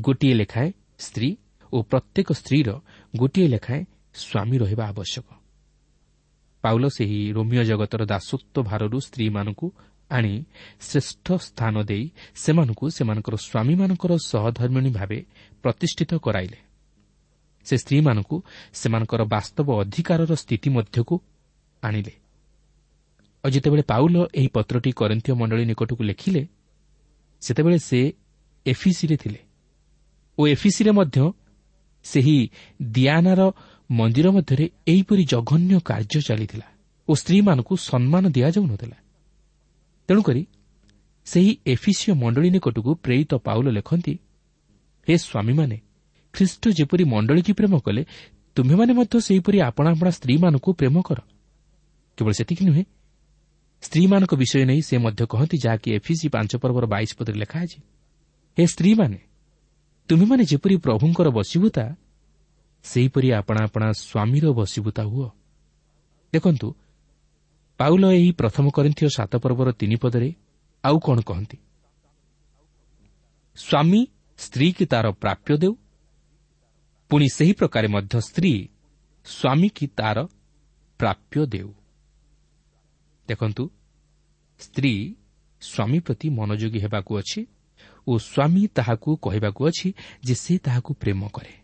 ଗୋଟିଏ 0.00 0.35
ଲେଖାଏଁ 0.35 0.70
ସ୍ତ୍ରୀ 0.99 1.37
ଓ 1.73 1.82
ପ୍ରତ୍ୟେକ 1.82 2.28
ସ୍ତ୍ରୀର 2.32 2.68
ଗୋଟିଏ 3.16 3.49
ଲେଖାଏଁ 3.49 3.82
ସ୍ୱାମୀ 4.14 4.56
ରହିବା 4.58 4.85
ଆବଶ୍ୟକ। 4.87 5.26
ପାଉଲ 6.64 6.85
ସେହି 6.88 7.32
ରୋମିଓ 7.32 7.62
ଜଗତର 7.62 8.02
ଦାସତ୍ୱ 8.04 8.62
ଭାରରୁ 8.62 8.99
ସ୍ତ୍ରୀମାନଙ୍କୁ 9.00 9.66
ଆଣି 10.11 10.35
ଶ୍ରେଷ୍ଠ 10.80 11.26
ସ୍ଥାନ 11.38 11.75
ଦେଇ 11.82 12.04
ସେମାନଙ୍କୁ 12.35 12.85
ସେମାନଙ୍କର 12.90 13.35
ସ୍ୱାମୀମାନଙ୍କର 13.37 14.12
ସହଧର୍ମିଣୀ 14.26 14.90
ଭାବେ 14.90 15.18
ପ୍ରତିଷ୍ଠିତ 15.62 16.14
କରାଇଲେ। 16.14 16.67
ସେ 17.68 17.75
ସ୍ତ୍ରୀମାନଙ୍କୁ 17.82 18.37
ସେମାନଙ୍କର 18.80 19.22
ବାସ୍ତବ 19.34 19.68
ଅଧିକାରର 19.82 20.32
ସ୍ଥିତି 20.42 20.68
ମଧ୍ୟକୁ 20.76 21.14
ଆଣିଲେ। 21.82 22.14
ଆଉ 23.44 23.48
ଯେତେବେଳେ 23.54 23.84
ପାଉଲ 23.92 24.16
ଏହି 24.38 24.48
ପତ୍ରଟି 24.56 24.90
କରିନ୍ଥୀୟ 25.00 25.32
ମଣ୍ଡଳୀ 25.40 25.64
ନିକଟକୁ 25.70 26.02
ଲେଖିଲେ 26.10 26.42
ସେତେବେଳେ 27.42 27.78
ସେ 27.88 28.00
ଏଫିସିରେ 28.66 29.16
ଥିଲେ। 29.22 29.40
ଓ 30.38 30.40
ଏଫିସିରେ 30.54 30.90
ମଧ୍ୟ 30.98 31.18
ସେହି 32.04 32.38
ଦିଆନାର 32.94 33.40
ମନ୍ଦିର 33.90 34.26
ମଧ୍ୟରେ 34.30 34.64
ଏହିପରି 34.87 35.22
ଜଘନ୍ୟ 35.25 35.72
କାର୍ଯ୍ୟ 35.80 36.20
ଚାଲିଥିଲା 36.28 36.66
ଓ 37.08 37.12
ସ୍ତ୍ରୀମାନଙ୍କୁ 37.14 37.75
ସମ୍ମାନ 37.90 38.25
ଦିଆଯାଉନଥିଲା। 38.37 38.98
ତେଣୁକରି 40.08 40.42
ସେହି 41.26 41.52
ଏଫିସିଓ 41.66 42.12
ମଣ୍ଡଳୀ 42.22 42.48
ନିକଟକୁ 42.50 42.90
ପ୍ରେରିତ 43.04 43.32
ପାଉଲ 43.46 43.66
ଲେଖନ୍ତି 43.78 44.14
ହେ 45.08 45.14
ସ୍ୱାମୀମାନେ 45.18 45.76
ଖ୍ରୀଷ୍ଟ 46.35 46.64
ଯେପରି 46.78 47.04
ମଣ୍ଡଳୀକି 47.04 47.52
ପ୍ରେମ 47.58 47.75
କଲେ 47.87 48.02
ତୁମେମାନେ 48.56 48.92
ମଧ୍ୟ 48.99 49.14
ସେହିପରି 49.26 49.58
ଆପଣା 49.68 49.88
ଆପଣା 49.94 50.11
ସ୍ତ୍ରୀମାନଙ୍କୁ 50.11 50.70
ପ୍ରେମ 50.80 50.97
କର। 51.02 51.18
କେବଳ 52.18 52.32
ସେତିକି 52.38 52.64
ନୁହେଁ 52.68 52.85
ସ୍ତ୍ରୀମାନଙ୍କ 53.82 54.32
ବିଷୟ 54.35 54.64
ନେଇ 54.70 54.80
ସେ 54.88 54.94
ମଧ୍ୟ 54.99 55.23
କହନ୍ତି 55.32 55.56
ଯାହାକି 55.64 55.88
ଏଫିସି 55.99 56.26
ପାଞ୍ଚ 56.35 56.52
ପର୍ବର 56.62 56.85
ବାଇଶ 56.87 57.11
ପଦରେ 57.18 57.37
ଲେଖା 57.42 57.58
ଅଛି। 57.64 57.78
ହେ 58.58 58.64
ସ୍ତ୍ରୀମାନେ 58.66 59.18
ତୁମେମାନେ 60.08 60.42
ଯେପରି 60.50 60.76
ପ୍ରଭୁଙ୍କର 60.85 61.28
ବସିବୁତା 61.30 61.85
ସେହିପରି 62.85 63.28
ଆପଣା 63.32 63.61
ଆପଣା 63.64 63.88
ସ୍ୱାମୀର 63.92 64.44
ବସିବୁତା 64.58 65.02
ହୁଅ। 65.02 65.28
ଦେଖନ୍ତୁ 66.32 66.68
ପାଉଲ 67.80 68.04
ଏହି 68.18 68.30
ପ୍ରଥମ 68.32 68.64
କରିନ୍ଥୀୟ 68.76 69.08
ସାତ 69.16 69.32
ପର୍ବର 69.37 69.68
ତିନି 69.73 69.97
ପଦରେ 70.02 70.28
ଆଉ 70.85 70.97
କ'ଣ 70.99 71.18
କହନ୍ତି? 71.20 71.56
ସ୍ୱାମୀ 73.58 74.00
ସ୍ତ୍ରୀ 74.38 74.68
କି 74.73 74.85
ତାର 74.87 75.06
ପ୍ରାପ୍ୟ 75.23 75.52
ଦେଉ 75.58 75.73
ପୁଣି 77.11 77.29
ସେହି 77.29 77.53
ପ୍ରକାରେ 77.53 77.88
ମଧ୍ୟ 77.88 78.21
ସ୍ତ୍ରୀ 78.21 78.69
ସ୍ୱାମୀ 79.25 79.69
କି 79.69 79.87
ତାର 79.87 80.19
ପ୍ରାପ୍ୟ 81.00 81.47
ଦେଉ। 81.47 81.73
ଦେଖନ୍ତୁ 83.29 83.65
ସ୍ତ୍ରୀ 84.61 84.93
ସ୍ୱାମୀ 85.62 85.99
ପ୍ରତି 86.00 86.29
ମନୋଯୋଗୀ 86.29 86.79
ହେବାକୁ 86.79 87.12
ଅଛି 87.19 87.41
ଓ 88.07 88.12
ସ୍ୱାମୀ 88.19 88.62
ତାହାକୁ 88.75 89.11
କହିବାକୁ 89.17 89.61
ଅଛି 89.69 89.88
ଯେ 90.25 90.35
ସେ 90.35 90.59
ତାହାକୁ 90.59 90.91
ପ୍ରେମ 90.95 91.29
କରେ। 91.29 91.55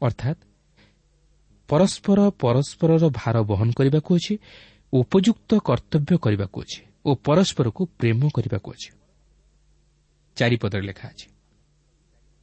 ଅର୍ଥାତ୍ 0.00 0.40
ପରସ୍ପର 1.68 2.18
ପରସ୍ପରର 2.42 3.04
ଭାର 3.10 3.36
ବହନ 3.42 3.68
କରିବାକୁ 3.72 4.10
ଅଛି 4.14 4.34
ଉପଯୁକ୍ତ 4.92 5.50
କର୍ତ୍ତବ୍ୟ 5.58 6.16
କରିବାକୁ 6.18 6.58
ଅଛି 6.60 6.80
ଓ 7.04 7.10
ପରସ୍ପରକୁ 7.26 7.82
ପ୍ରେମ 8.00 8.20
କରିବାକୁ 8.34 8.68
ଅଛି। 8.72 8.90
ଚାରିପଦରେ 10.36 10.82
ଲେଖା 10.82 11.08
ଅଛି। 11.08 11.33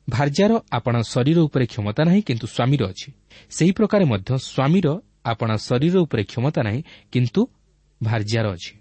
ଭାର୍ଯ୍ୟାର 0.09 0.61
ଆପଣା 0.71 1.01
ଶରୀର 1.01 1.39
ଉପରେ 1.39 1.65
କ୍ଷମତା 1.65 2.03
ନାହିଁ 2.03 2.21
କିନ୍ତୁ 2.21 2.47
ସ୍ୱାମୀର 2.47 2.81
ଅଛି। 2.89 3.11
ସେହି 3.49 3.71
ପ୍ରକାରେ 3.71 4.05
ମଧ୍ୟ 4.05 4.37
ସ୍ୱାମୀର 4.37 5.01
ଆପଣା 5.25 5.57
ଶରୀର 5.57 5.95
ଉପରେ 5.97 6.23
କ୍ଷମତା 6.23 6.61
ନାହିଁ 6.63 6.83
କିନ୍ତୁ 7.11 7.41
ଭାର୍ଯ୍ୟାର 8.03 8.45
ଅଛି। 8.51 8.73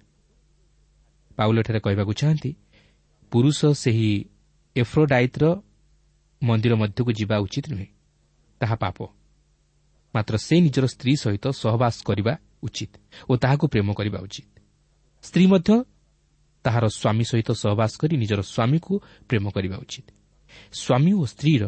ପାଉଲଠାରେ 1.37 1.81
କହିବାକୁ 1.81 2.13
ଚାହାନ୍ତି 2.13 2.55
ପୁରୁଷ 3.31 3.67
ସେହି 3.67 4.25
ଏଫ୍ରୋଡାଇଟ୍ର 4.77 5.63
ମନ୍ଦିର 6.43 6.75
ମଧ୍ୟକୁ 6.75 7.13
ଯିବା 7.13 7.39
ଉଚିତ 7.39 7.65
ନୁହେଁ। 7.71 7.87
ତାହା 8.61 8.77
ପାପ। 8.77 8.99
ମାତ୍ର 10.15 10.37
ସେ 10.37 10.61
ନିଜର 10.61 10.87
ସ୍ତ୍ରୀ 10.87 11.17
ସହିତ 11.17 11.47
ସହବାସ 11.49 12.03
କରିବା 12.03 12.39
ଉଚିତ 12.63 12.93
ଓ 13.29 13.37
ତାହାକୁ 13.37 13.67
ପ୍ରେମ 13.69 13.93
କରିବା 13.93 14.19
ଉଚିତ। 14.21 14.49
ସ୍ତ୍ରୀ 15.23 15.47
ମଧ୍ୟ 15.47 15.85
ତାହାର 16.63 16.85
ସ୍ୱାମୀ 16.89 17.25
ସହିତ 17.25 17.51
ସହବାସ 17.53 17.93
କରି 17.97 18.17
ନିଜର 18.17 18.41
ସ୍ୱାମୀକୁ 18.43 19.01
ପ୍ରେମ 19.29 19.51
କରିବା 19.51 19.77
ଉଚିତ। 19.77 20.20
ସ୍ୱାମୀ 20.73 21.13
ଓ 21.13 21.25
ସ୍ତ୍ରୀର 21.25 21.63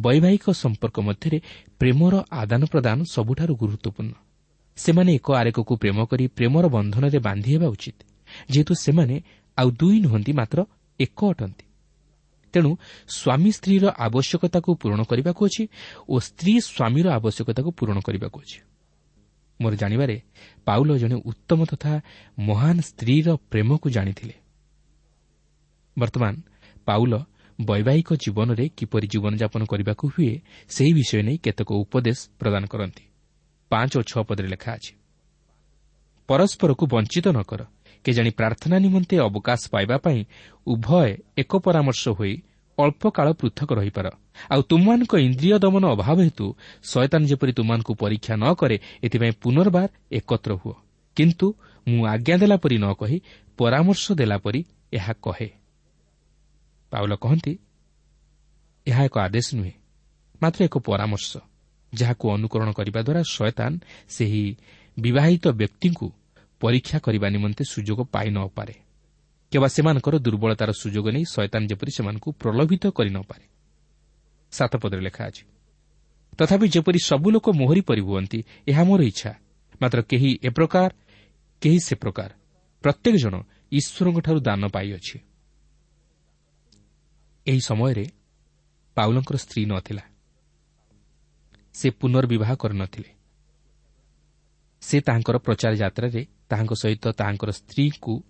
ବୈବାହିକ 0.00 0.44
ସମ୍ପର୍କ 0.62 0.96
ମଧ୍ୟରେ 1.00 1.38
ପ୍ରେମର 1.78 2.14
ଆଦାନ 2.30 2.62
ପ୍ରଦାନ 2.64 2.98
ସବୁଠାରୁ 3.14 3.54
ଗୁରୁତ୍ୱପୂର୍ଣ୍ଣ। 3.54 4.14
ସେମାନେ 4.78 5.10
ଏକ 5.14 5.26
ଆରେକକୁ 5.32 5.72
ପ୍ରେମ 5.76 5.98
କରି 6.04 6.24
ପ୍ରେମର 6.28 6.64
ବନ୍ଧନରେ 6.68 7.18
ବାନ୍ଧି 7.18 7.50
ହେବା 7.54 7.68
ଉଚିତ 7.68 7.98
ଯେହେତୁ 8.50 8.72
ସେମାନେ 8.74 9.16
ଆଉ 9.58 9.68
ଦୁଇ 9.70 9.98
ନୁହନ୍ତି 10.00 10.32
ମାତ୍ର 10.32 10.58
ଏକ 11.00 11.18
ଅଟନ୍ତି। 11.30 11.64
ତେଣୁ 12.54 12.70
ସ୍ୱାମୀ 13.08 13.50
ସ୍ତ୍ରୀର 13.52 13.84
ଆବଶ୍ୟକତାକୁ 13.98 14.70
ପୂରଣ 14.74 15.00
କରିବାକୁ 15.02 15.40
ଅଛି 15.46 15.62
ଓ 16.08 16.14
ସ୍ତ୍ରୀ 16.20 16.52
ସ୍ୱାମୀର 16.60 17.06
ଆବଶ୍ୟକତାକୁ 17.18 17.70
ପୂରଣ 17.70 17.98
କରିବାକୁ 18.00 18.38
ଅଛି। 18.40 18.58
ମୋର 19.60 19.74
ଜାଣିବାରେ 19.74 20.16
ପାଉଲ 20.64 20.98
ଜଣେ 20.98 21.16
ଉତ୍ତମ 21.24 21.60
ତଥା 21.64 21.92
ମହାନ 22.38 22.76
ସ୍ତ୍ରୀର 22.80 23.26
ପ୍ରେମକୁ 23.50 23.86
ଜାଣିଥିଲେ। 23.90 24.34
ବର୍ତ୍ତମାନ 25.98 26.34
ପାଉଲ 26.86 27.12
ବୈବାହିକ 27.58 28.08
ଜୀବନରେ 28.14 28.64
କିପରି 28.78 29.06
ଜୀବନଯାପନ 29.06 29.62
କରିବାକୁ 29.64 30.04
ହୁଏ 30.08 30.32
ସେହି 30.68 30.92
ବିଷୟ 30.92 31.22
ନେଇ 31.22 31.38
କେତେକ 31.38 31.70
ଉପଦେଶ 31.74 32.18
ପ୍ରଦାନ 32.38 32.64
କରନ୍ତି। 32.66 33.04
ପାଞ୍ଚ 33.70 33.92
ଓ 33.98 34.02
ଛଅ 34.02 34.22
ପଦରେ 34.28 34.48
ଲେଖା 34.48 34.70
ଅଛି 34.74 34.92
ପରସ୍ପରକୁ 36.28 36.84
ବଞ୍ଚିତ 36.86 37.26
ନ 37.28 37.38
କର। 37.42 37.62
କେଜାଣି 38.04 38.30
ପ୍ରାର୍ଥନା 38.30 38.76
ନିମନ୍ତେ 38.78 39.16
ଅବକାଶ 39.18 39.60
ପାଇବା 39.72 39.96
ପାଇଁ 39.96 40.20
ଉଭୟ 40.66 41.10
ଏକ 41.36 41.52
ପରାମର୍ଶ 41.64 42.04
ହୋଇ 42.18 42.34
ଅଳ୍ପ 42.78 43.02
କାଳ 43.16 43.26
ପୃଥକ 43.32 43.68
ରହିପାର। 43.78 44.06
ଆଉ 44.50 44.60
ତୁମମାନଙ୍କ 44.70 45.12
ଇନ୍ଦ୍ରିୟ 45.26 45.58
ଦମନ 45.64 45.84
ଅଭାବ 45.94 46.18
ହେତୁ 46.26 46.46
ଶୟତାନ 46.82 47.22
ଯେପରି 47.30 47.52
ତୁମମାନଙ୍କୁ 47.52 47.92
ପରୀକ୍ଷା 47.94 48.34
ନ 48.36 48.44
କରେ 48.60 48.76
ଏଥିପାଇଁ 49.04 49.32
ପୁନର୍ବାର 49.42 49.88
ଏକତ୍ର 50.18 50.52
ହୁଅ। 50.54 50.74
କିନ୍ତୁ 51.16 51.46
ମୁଁ 51.86 52.00
ଆଜ୍ଞା 52.06 52.36
ଦେଲା 52.36 52.56
ପରି 52.62 52.76
ନ 52.78 52.86
କହି 53.00 53.16
ପରାମର୍ଶ 53.58 54.04
ଦେଲା 54.12 54.36
ପରି 54.38 54.60
ଏହା 54.92 55.12
କହେ। 55.22 55.48
ପାଉଲ 56.94 57.12
କହନ୍ତି 57.24 57.52
ଏହା 58.86 59.02
ଏକ 59.08 59.16
ଆଦେଶ 59.26 59.46
ନୁହେଁ 59.58 59.74
ମାତ୍ର 60.42 60.60
ଏକ 60.68 60.76
ପରାମର୍ଶ 60.88 61.30
ଯାହାକୁ 61.92 62.24
ଅନୁକରଣ 62.36 62.68
କରିବା 62.78 63.00
ଦ୍ୱାରା 63.06 63.22
ଶୟତାନ 63.34 63.72
ସେହି 64.08 64.44
ବିବାହିତ 64.96 65.44
ବ୍ୟକ୍ତିଙ୍କୁ 65.60 66.06
ପରୀକ୍ଷା 66.60 66.98
କରିବା 67.06 67.28
ନିମନ୍ତେ 67.34 67.62
ସୁଯୋଗ 67.72 68.00
ପାଇ 68.14 68.28
ନ 68.30 68.38
ପାରେ 68.56 68.74
କିମ୍ବା 69.52 69.68
ସେମାନଙ୍କର 69.76 70.14
ଦୁର୍ବଳତାର 70.26 70.70
ସୁଯୋଗ 70.82 71.06
ନେଇ 71.14 71.24
ଶୟତାନ 71.34 71.62
ଯେପରି 71.70 71.90
ସେମାନଙ୍କୁ 71.96 72.28
ପ୍ରଲୋଭିତ 72.42 72.84
କରି 72.96 73.10
ନ 73.10 73.18
ପାରେ। 73.22 73.44
ସାତପଦରେ 74.52 75.02
ଲେଖା 75.06 75.22
ଅଛି 75.30 75.44
ତଥାପି 76.38 76.66
ଯେପରି 76.74 76.98
ସବୁ 77.04 77.28
ଲୋକ 77.34 77.46
ମୋହରି 77.60 77.82
ପରିହୁଅନ୍ତି 77.90 78.38
ଏହା 78.70 78.82
ମୋର 78.88 79.00
ଇଚ୍ଛା 79.10 79.32
ମାତ୍ର 79.82 79.98
କେହି 80.10 80.30
ଏ 80.46 80.50
ପ୍ରକାର 80.56 80.90
କେହି 81.62 81.78
ସେ 81.86 81.94
ପ୍ରକାର 81.94 82.30
ପ୍ରତ୍ୟେକ 82.84 83.14
ଜଣ 83.24 83.34
ଈଶ୍ୱରଙ୍କଠାରୁ 83.78 84.38
ଦାନ 84.48 84.62
ପାଇଅଛି। 84.74 85.16
ଏହି 87.46 87.60
ସମୟରେ 87.60 88.06
ପାଉଲଙ୍କର 88.94 89.36
ସ୍ତ୍ରୀ 89.36 89.66
ନଥିଲା। 89.66 90.02
ସେ 91.74 91.90
ପୁନର୍ବିବାହ 91.90 92.54
କରିନଥିଲେ। 92.54 93.10
ସେ 94.80 95.00
ତାହାଙ୍କର 95.00 95.38
ପ୍ରଚାର 95.38 95.74
ଯାତ୍ରାରେ 95.74 96.26
ତାହାଙ୍କ 96.48 96.72
ସହିତ 96.74 97.04
ତାହାଙ୍କର 97.08 97.50
ସ୍ତ୍ରୀଙ୍କୁ 97.50 98.22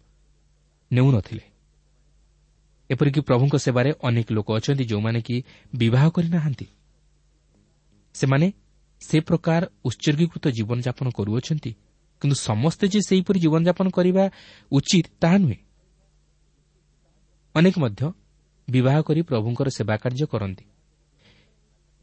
ନେଉନଥିଲେ। 0.93 1.45
ଏପରିକି 2.91 3.21
ପ୍ରଭୁଙ୍କ 3.21 3.55
ସେବାରେ 3.57 3.93
ଅନେକ 4.03 4.33
ଲୋକ 4.33 4.49
ଅଛନ୍ତି 4.53 4.85
ଯେଉଁମାନେ 4.85 5.21
କି 5.23 5.43
ବିବାହ 5.77 6.11
କରିନାହାନ୍ତି। 6.11 6.67
ସେମାନେ 8.15 8.53
ସେ 9.01 9.21
ପ୍ରକାର 9.21 9.63
ଉତ୍ସର୍ଗୀକୃତ 9.85 10.49
ଜୀବନଯାପନ 10.49 11.11
କରୁଅଛନ୍ତି 11.11 11.73
କିନ୍ତୁ 12.21 12.37
ସମସ୍ତେ 12.37 12.89
ଯେ 12.89 13.01
ସେହିପରି 13.01 13.39
ଜୀବନଯାପନ 13.41 13.87
କରିବା 13.91 14.31
ଉଚିତ 14.73 15.07
ତାହା 15.21 15.39
ନୁହେଁ। 15.39 15.59
ଅନେକ 17.55 17.79
ମଧ୍ୟ 17.79 18.13
ବିବାହ 18.71 19.03
କରି 19.03 19.23
ପ୍ରଭୁଙ୍କର 19.23 19.69
ସେବା 19.69 19.97
କାର୍ଯ୍ୟ 19.97 20.27
କରନ୍ତି। 20.27 20.65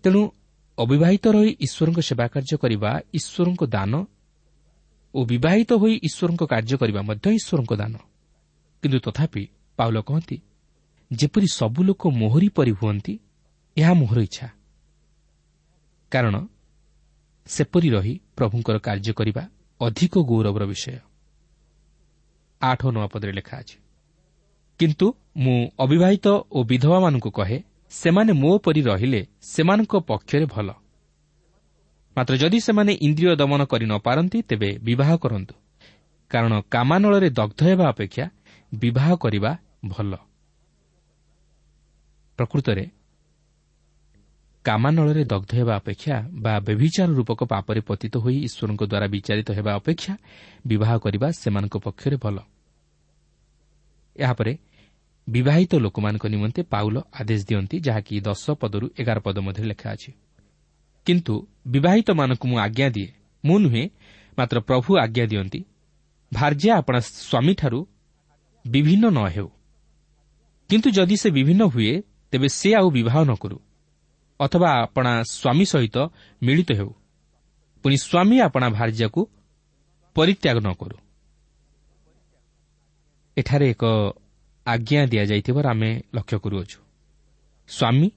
ତେଣୁ 0.04 0.30
ଅବିବାହିତ 0.78 1.28
ରହି 1.28 1.52
ଈଶ୍ୱରଙ୍କ 1.60 2.00
ସେବା 2.00 2.28
କାର୍ଯ୍ୟ 2.28 2.58
କରିବା 2.58 3.02
ଈଶ୍ୱରଙ୍କ 3.14 3.62
ଦାନ 3.66 4.06
ଓ 5.16 5.26
ବିବାହିତ 5.26 5.74
ହୋଇ 5.74 6.00
ଈଶ୍ୱରଙ୍କ 6.04 6.44
କାର୍ଯ୍ୟ 6.44 6.78
କରିବା 6.78 7.02
ମଧ୍ୟ 7.02 7.30
ଈଶ୍ୱରଙ୍କ 7.32 7.74
ଦାନ। 7.74 7.94
କିନ୍ତୁ 8.82 9.00
ତଥାପି 9.00 9.48
ପାଉଲ 9.78 10.02
କହନ୍ତି 10.02 10.42
ଯେପରି 11.12 11.48
ସବୁ 11.48 11.84
ଲୋକ 11.84 12.08
ମୋହରି 12.08 12.50
ପରି 12.50 12.72
ହୁଅନ୍ତି 12.72 13.20
ଏହା 13.78 13.94
ମୋହର 13.94 14.20
ଇଚ୍ଛା। 14.22 14.48
କାରଣ 16.12 16.36
ସେପରି 17.46 17.90
ରହି 17.90 18.20
ପ୍ରଭୁଙ୍କର 18.36 18.78
କାର୍ଯ୍ୟ 18.78 19.14
କରିବା 19.14 19.50
ଅଧିକ 19.82 20.14
ଗୌରବର 20.18 20.66
ବିଷୟ। 20.66 21.00
ଆଠ 22.62 22.86
ନୂଆ 22.86 23.08
ପଦରେ 23.08 23.32
ଲେଖା 23.32 23.58
ଅଛି। 23.58 23.81
କିନ୍ତୁ 24.82 25.08
ମୁଁ 25.38 25.58
ଅବିବାହିତ 25.80 26.28
ଓ 26.52 26.60
ବିଧବାମାନଙ୍କୁ 26.64 27.30
କହେ 27.32 27.58
ସେମାନେ 27.92 28.32
ମୋ 28.34 28.52
ପରି 28.58 28.82
ରହିଲେ 28.82 29.22
ସେମାନଙ୍କ 29.42 29.94
ପକ୍ଷରେ 30.02 30.46
ଭଲ। 30.46 30.70
ମାତ୍ର 32.18 32.34
ଯଦି 32.36 32.60
ସେମାନେ 32.60 32.92
ଇନ୍ଦ୍ରିୟ 33.02 33.36
ଦମନ 33.36 33.62
କରି 33.66 33.86
ନ 33.86 33.94
ପାରନ୍ତି 33.98 34.40
ତେବେ 34.42 34.70
ବିବାହ 34.78 35.12
କରନ୍ତୁ। 35.18 35.56
କାରଣ 36.32 36.54
କାମାନଳରେ 36.72 37.30
ଦଗ୍ଧ 37.30 37.62
ହେବା 37.64 37.86
ଅପେକ୍ଷା 37.90 38.26
ବିବାହ 38.72 39.10
କରିବା 39.16 39.52
ଭଲ। 39.88 40.12
ପ୍ରକୃତରେ 42.38 42.86
କାମାନଳରେ 44.66 45.24
ଦଗ୍ଧ 45.24 45.52
ହେବା 45.54 45.74
ଅପେକ୍ଷା 45.76 46.16
ବା 46.34 46.54
ବ୍ୟଭିଚାର 46.60 47.10
ରୂପକ 47.14 47.40
ପାପରେ 47.44 47.82
ପତିତ 47.82 48.14
ହୋଇ 48.18 48.38
ଈଶ୍ୱରଙ୍କ 48.48 48.82
ଦ୍ୱାରା 48.84 49.08
ବିଚାରିତ 49.08 49.50
ହେବା 49.52 49.72
ଅପେକ୍ଷା 49.76 50.14
ବିବାହ 50.68 50.92
କରିବା 50.98 51.28
ସେମାନଙ୍କ 51.32 51.76
ପକ୍ଷରେ 51.78 52.18
ଭଲ। 52.18 52.38
ଏହାପରେ 54.16 54.58
ବିବାହିତ 55.30 55.76
ଲୋକମାନଙ୍କ 55.76 56.26
ନିମନ୍ତେ 56.28 56.62
ପାଉଲ 56.64 57.02
ଆଦେଶ 57.20 57.42
ଦିଅନ୍ତି 57.46 57.80
ଯାହାକି 57.80 58.22
ଦଶ 58.22 58.52
ପଦରୁ 58.52 58.90
ଏଗାର 59.00 59.20
ପଦ 59.20 59.38
ମଧ୍ୟରେ 59.40 59.68
ଲେଖା 59.68 59.92
ଅଛି। 59.92 60.12
କିନ୍ତୁ 61.06 61.48
ବିବାହିତମାନଙ୍କୁ 61.68 62.48
ମୁଁ 62.48 62.58
ଆଜ୍ଞା 62.60 62.90
ଦିଏ। 62.90 63.10
ମୁଁ 63.46 63.60
ନୁହେଁ 63.60 63.90
ମାତ୍ର 64.38 64.60
ପ୍ରଭୁ 64.60 64.98
ଆଜ୍ଞା 64.98 65.26
ଦିଅନ୍ତି। 65.26 65.60
ଭାର୍ଯ୍ୟା 66.34 66.72
ଆପଣା 66.76 67.00
ସ୍ୱାମୀଠାରୁ 67.00 67.80
ବିଭିନ୍ନ 68.68 69.06
ନ 69.10 69.20
ହେଉ। 69.28 69.50
କିନ୍ତୁ 70.70 70.90
ଯଦି 70.90 71.16
ସେ 71.16 71.30
ବିଭିନ୍ନ 71.30 71.64
ହୁଏ 71.64 72.02
ତେବେ 72.32 72.48
ସେ 72.48 72.70
ଆଉ 72.76 72.90
ବିବାହ 72.90 73.24
ନ 73.24 73.36
କରୁ 73.36 73.58
ଅଥବା 74.40 74.70
ଆପଣା 74.82 75.24
ସ୍ୱାମୀ 75.24 75.66
ସହିତ 75.66 75.98
ମିଳିତ 76.42 76.72
ହେଉ। 76.72 76.92
ପୁଣି 77.84 77.98
ସ୍ୱାମୀ 77.98 78.38
ଆପଣା 78.42 78.70
ଭାର୍ଯ୍ୟାକୁ 78.70 79.22
ପରିତ୍ୟାଗ 80.16 80.58
ନ 80.60 80.74
କରୁ। 80.74 80.98
ଏଠାରେ 83.38 83.70
ଏକ 83.70 83.84
ଆଜ୍ଞା 84.66 85.06
ଦିଆଯାଇଥିବାର 85.06 85.68
ଆମେ 85.68 86.02
ଲକ୍ଷ୍ୟ 86.16 86.38
କରୁଅଛୁ। 86.40 86.80
ସ୍ୱାମୀ 87.68 88.08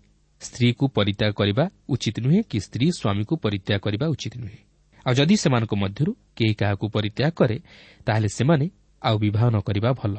ସ୍ତ୍ରୀକୁ 0.41 0.85
ପରିତ୍ୟାଗ 0.89 1.33
କରିବା 1.33 1.65
ଉଚିତ 1.89 2.17
ନୁହେଁ 2.21 2.43
କି 2.51 2.59
ସ୍ତ୍ରୀ 2.61 2.87
ସ୍ୱାମୀକୁ 3.01 3.35
ପରିତ୍ୟାଗ 3.37 3.79
କରିବା 3.79 4.07
ଉଚିତ 4.07 4.35
ନୁହେଁ। 4.37 4.59
ଆଉ 5.07 5.15
ଯଦି 5.15 5.37
ସେମାନଙ୍କ 5.37 5.75
ମଧ୍ୟରୁ 5.75 6.13
କେହି 6.37 6.55
କାହାକୁ 6.55 6.85
ପରିତ୍ୟାଗ 6.89 7.31
କରେ 7.31 7.57
ତାହେଲେ 8.05 8.29
ସେମାନେ 8.29 8.67
ଆଉ 9.03 9.17
ବିବାହ 9.19 9.45
ନ 9.51 9.57
କରିବା 9.61 9.91
ଭଲ। 9.93 10.17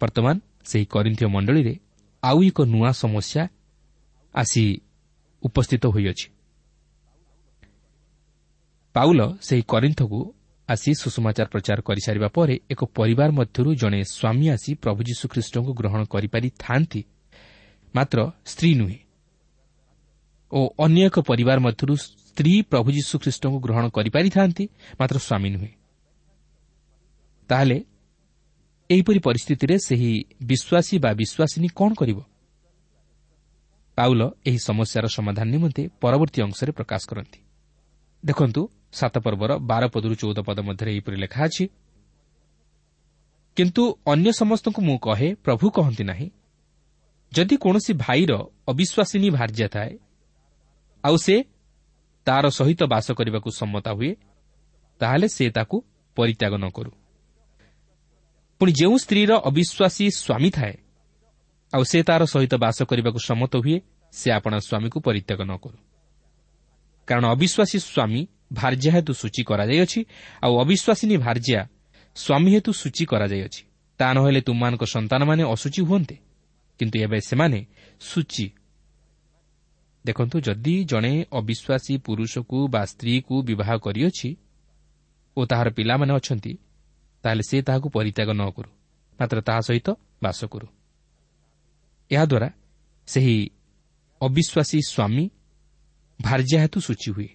ବର୍ତ୍ତମାନ 0.00 0.36
ସେହି 0.64 0.84
କରିନ୍ଥୀୟ 0.84 1.26
ମଣ୍ଡଳୀରେ 1.26 1.74
ଆଉ 2.22 2.38
ଏକ 2.42 2.58
ନୂଆ 2.64 2.90
ସମସ୍ୟା 2.92 3.42
ଆସି 4.34 4.64
ଉପସ୍ଥିତ 5.42 5.86
ହୋଇଅଛି। 5.86 6.26
ପାଉଲ 8.94 9.20
ସେହି 9.40 9.62
କରିନ୍ଥକୁ 9.68 10.34
ଆସି 10.70 10.94
ସୁଷମାଚାର 10.94 11.46
ପ୍ରଚାର 11.46 11.80
କରିସାରିବା 11.80 12.28
ପରେ 12.28 12.54
ଏକ 12.70 12.84
ପରିବାର 12.84 13.30
ମଧ୍ୟରୁ 13.30 13.74
ଜଣେ 13.74 14.04
ସ୍ୱାମୀ 14.04 14.46
ଆସି 14.48 14.74
ପ୍ରଭୁ 14.74 15.00
ଯୀଶୁଖ୍ରୀଷ୍ଟଙ୍କୁ 15.02 15.72
ଗ୍ରହଣ 15.72 16.04
କରିପାରିଥାନ୍ତି। 16.04 17.04
ମାତ୍ର 17.94 18.30
ସ୍ତ୍ରୀ 18.46 18.74
ନୁହେଁ। 18.74 18.98
ଓ 20.52 20.60
ଅନ୍ୟ 20.78 21.00
ଏକ 21.06 21.20
ପରିବାର 21.20 21.58
ମଧ୍ୟରୁ 21.60 21.96
ସ୍ତ୍ରୀ 21.96 22.62
ପ୍ରଭୁ 22.62 22.88
ଯୀଶୁଖ୍ରୀଷ୍ଟଙ୍କୁ 22.90 23.58
ଗ୍ରହଣ 23.60 23.88
କରିପାରିଥାନ୍ତି 23.88 24.64
ମାତ୍ର 25.00 25.18
ସ୍ୱାମୀ 25.18 25.50
ନୁହେଁ। 25.50 25.72
ତାହେଲେ 27.48 27.84
ଏହିପରି 28.90 29.18
ପରିସ୍ଥିତିରେ 29.18 29.76
ସେହି 29.78 30.10
ବିଶ୍ୱାସୀ 30.42 30.98
ବା 30.98 31.10
ବିଶ୍ୱାସିନୀ 31.14 31.68
କ'ଣ 31.76 31.90
କରିବ? 31.94 32.18
ପାଉଲ 33.96 34.22
ଏହି 34.46 34.58
ସମସ୍ୟାର 34.58 35.06
ସମାଧାନ 35.06 35.46
ନିମନ୍ତେ 35.50 35.82
ପରବର୍ତ୍ତୀ 36.00 36.42
ଅଂଶରେ 36.42 36.72
ପ୍ରକାଶ 36.72 37.02
କରନ୍ତି। 37.08 37.38
ଦେଖନ୍ତୁ 38.22 38.62
ସାତ 38.92 39.14
ପର୍ବର 39.24 39.50
ବାର 39.70 39.84
ପଦରୁ 39.94 40.14
ଚଉଦ 40.20 40.38
ପଦ 40.48 40.58
ମଧ୍ୟରେ 40.68 40.90
ଏହିପରି 40.94 41.16
ଲେଖା 41.24 41.40
ଅଛି 41.48 41.64
କିନ୍ତୁ 43.56 43.82
ଅନ୍ୟ 44.12 44.30
ସମସ୍ତଙ୍କୁ 44.40 44.80
ମୁଁ 44.88 44.98
କହେ 45.06 45.28
ପ୍ରଭୁ 45.44 45.66
କହନ୍ତି 45.76 46.04
ନାହିଁ। 46.10 46.28
ଯଦି 47.32 47.56
କୌଣସି 47.64 47.92
ଭାଇର 48.04 48.32
ଅବିଶ୍ୱାସିନୀ 48.70 49.28
ଭାର୍ଯ୍ୟା 49.36 49.68
ଥାଏ 49.74 49.92
ଆଉ 51.04 51.16
ସେ 51.24 51.36
ତାର 52.26 52.44
ସହିତ 52.58 52.80
ବାସ 52.92 53.06
କରିବାକୁ 53.18 53.48
ସମ୍ମତା 53.60 53.90
ହୁଏ 53.98 54.12
ତାହେଲେ 55.00 55.28
ସେ 55.36 55.44
ତାକୁ 55.56 55.76
ପରିତ୍ୟାଗ 56.16 56.54
ନ 56.62 56.66
କରୁ। 56.76 56.90
ପୁଣି 58.60 58.72
ଯେଉଁ 58.80 58.96
ସ୍ତ୍ରୀର 59.04 59.30
ଅବିଶ୍ୱାସୀ 59.48 60.06
ସ୍ୱାମୀ 60.22 60.50
ଥାଏ 60.56 60.74
ଆଉ 61.72 61.82
ସେ 61.90 61.98
ତାର 62.08 62.22
ସହିତ 62.32 62.52
ବାସ 62.64 62.78
କରିବାକୁ 62.90 63.18
ସମ୍ମତ 63.28 63.52
ହୁଏ 63.64 63.76
ସେ 64.12 64.28
ଆପଣା 64.38 64.58
ସ୍ୱାମୀକୁ 64.66 64.98
ପରିତ୍ୟାଗ 65.06 65.40
ନ 65.50 65.52
କରୁ। 65.62 65.78
କାରଣ 67.10 67.24
ଅବିଶ୍ୱାସୀ 67.34 67.78
ସ୍ୱାମୀ 67.90 68.22
ଭାର୍ଯ୍ୟା 68.52 68.90
ହେତୁ 68.94 69.12
ସୂଚୀ 69.20 69.42
କରାଯାଇଅଛି 69.50 70.00
ଆଉ 70.42 70.52
ଅବିଶ୍ୱାସିନୀ 70.62 71.16
ଭାର୍ଯ୍ୟା 71.24 71.60
ସ୍ୱାମୀ 72.16 72.50
ହେତୁ 72.54 72.70
ସୂଚୀ 72.72 73.04
କରାଯାଇଅଛି। 73.12 73.62
ତା 74.00 74.06
ନହେଲେ 74.14 74.40
ତୁମମାନଙ୍କ 74.40 74.84
ସନ୍ତାନମାନେ 74.94 75.42
ଅସୂଚୀ 75.54 75.82
ହୁଅନ୍ତେ? 75.82 76.16
କିନ୍ତୁ 76.80 76.96
ଏବେ 76.98 77.18
ସେମାନେ 77.20 77.58
ସୂଚୀ। 78.00 78.46
ଦେଖନ୍ତୁ 80.04 80.36
ଯଦି 80.40 80.74
ଜଣେ 80.84 81.12
ଅବିଶ୍ୱାସୀ 81.38 81.94
ପୁରୁଷକୁ 82.06 82.58
ବା 82.68 82.82
ସ୍ତ୍ରୀକୁ 82.92 83.34
ବିବାହ 83.42 83.70
କରିଅଛି 83.84 84.30
ଓ 85.36 85.40
ତାହାର 85.50 85.68
ପିଲାମାନେ 85.70 86.12
ଅଛନ୍ତି 86.14 86.52
ତାହେଲେ 87.24 87.42
ସେ 87.50 87.56
ତାହାକୁ 87.66 87.86
ପରିତ୍ୟାଗ 87.96 88.30
ନ 88.32 88.42
କରୁ 88.56 88.70
ମାତ୍ର 89.18 89.38
ତାହା 89.46 89.60
ସହିତ 89.60 89.88
ବାସ 90.22 90.40
କରୁ। 90.52 90.66
ଏହାଦ୍ୱାରା 92.10 92.48
ସେହି 93.08 93.36
ଅବିଶ୍ୱାସୀ 94.20 94.78
ସ୍ୱାମୀ 94.92 95.24
ଭାର୍ଯ୍ୟା 96.20 96.58
ହେତୁ 96.62 96.78
ସୂଚୀ 96.80 97.10
ହୁଏ। 97.16 97.28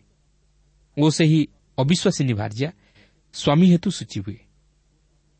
ଓ 0.98 1.06
ସେହି 1.10 1.42
ଅବିଶ୍ୱାସିନୀ 1.78 2.34
ଭାର୍ଯ୍ୟା 2.34 2.70
ସ୍ୱାମୀ 3.34 3.68
ହେତୁ 3.72 3.90
ସୂଚୀ 3.92 4.20
ହୁଏ। 4.26 4.40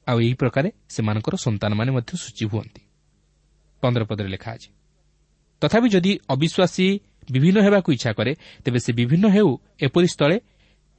ଆଉ 0.08 0.18
ଏହି 0.20 0.34
ପ୍ରକାରେ 0.34 0.70
ସେମାନଙ୍କର 0.90 1.36
ସନ୍ତାନମାନେ 1.36 1.92
ମଧ୍ୟ 1.92 2.12
ସୂଚୀ 2.18 2.46
ହୁଅନ୍ତି। 2.52 2.82
ପନ୍ଦର 3.84 4.04
ପଦରେ 4.04 4.30
ଲେଖା 4.30 4.52
ଅଛି 4.54 4.70
ତଥାପି 5.62 5.88
ଯଦି 5.90 6.12
ଅବିଶ୍ୱାସୀ 6.30 6.88
ବିଭିନ୍ନ 7.32 7.58
ହେବାକୁ 7.66 7.90
ଇଚ୍ଛା 7.92 8.12
କରେ 8.14 8.32
ତେବେ 8.66 8.80
ସେ 8.80 8.92
ବିଭିନ୍ନ 8.94 9.26
ହେଉ 9.28 9.50
ଏପରି 9.82 10.08
ସ୍ଥଳେ 10.08 10.38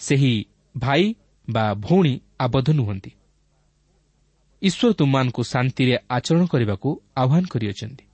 ସେହି 0.00 0.32
ଭାଇ 0.78 1.04
ବା 1.48 1.64
ଭଉଣୀ 1.74 2.14
ଆବଦ୍ଧ 2.40 2.68
ନୁହନ୍ତି। 2.70 3.10
ଈଶ୍ୱର 4.62 4.92
ତୁମମାନଙ୍କୁ 4.92 5.42
ଶାନ୍ତିରେ 5.42 5.94
ଆଚରଣ 6.10 6.44
କରିବାକୁ 6.46 6.88
ଆହ୍ୱାନ 7.16 7.44
କରିଅଛନ୍ତି। 7.46 8.04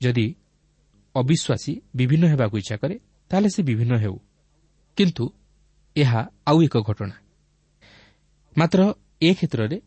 ଯଦି 0.00 0.26
ଅବିଶ୍ୱାସୀ 1.14 1.80
ବିଭିନ୍ନ 1.96 2.26
ହେବାକୁ 2.26 2.58
ଇଚ୍ଛା 2.58 2.76
କରେ 2.76 2.98
ତାହେଲେ 3.30 3.48
ସେ 3.48 3.62
ବିଭିନ୍ନ 3.62 3.94
ହେଉ। 3.96 4.16
କିନ୍ତୁ 4.96 5.24
ଏହା 5.96 6.20
ଆଉ 6.46 6.62
ଏକ 6.62 6.76
ଘଟଣା। 6.78 7.16
ମାତ୍ର 8.58 8.80
ଏ 9.22 9.34
କ୍ଷେତ୍ରରେ 9.34 9.80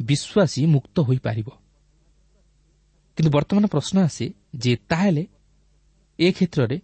ବିଶ୍ୱାସୀ 0.00 0.66
ମୁକ୍ତ 0.66 1.00
ହୋଇପାରିବ। 1.00 1.48
କିନ୍ତୁ 3.16 3.30
ବର୍ତ୍ତମାନ 3.30 3.66
ପ୍ରଶ୍ନ 3.66 3.96
ଆସେ 3.98 4.26
ଯେ 4.54 4.76
ତାହେଲେ 4.88 5.26
ଏ 6.18 6.32
କ୍ଷେତ୍ରରେ 6.32 6.78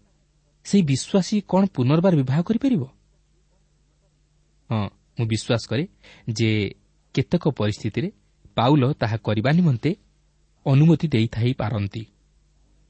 ସେହି 0.64 0.82
ବିଶ୍ୱାସୀ 0.82 1.36
କ'ଣ 1.48 1.62
ପୁନର୍ବାର 1.66 2.14
ବିବାହ 2.16 2.42
କରିପାରିବ? 2.42 2.82
ହଁ 4.70 4.88
ମୁଁ 5.18 5.26
ବିଶ୍ୱାସ 5.26 5.62
କରେ 5.70 5.84
ଯେ 6.32 6.50
କେତେକ 7.14 7.44
ପରିସ୍ଥିତିରେ 7.48 8.08
ପାଉଲ 8.54 8.92
ତାହା 8.92 9.16
କରିବା 9.16 9.50
ନିମନ୍ତେ 9.50 9.90
ଅନୁମତି 10.66 11.06
ଦେଇଥାଇପାରନ୍ତି 11.08 12.02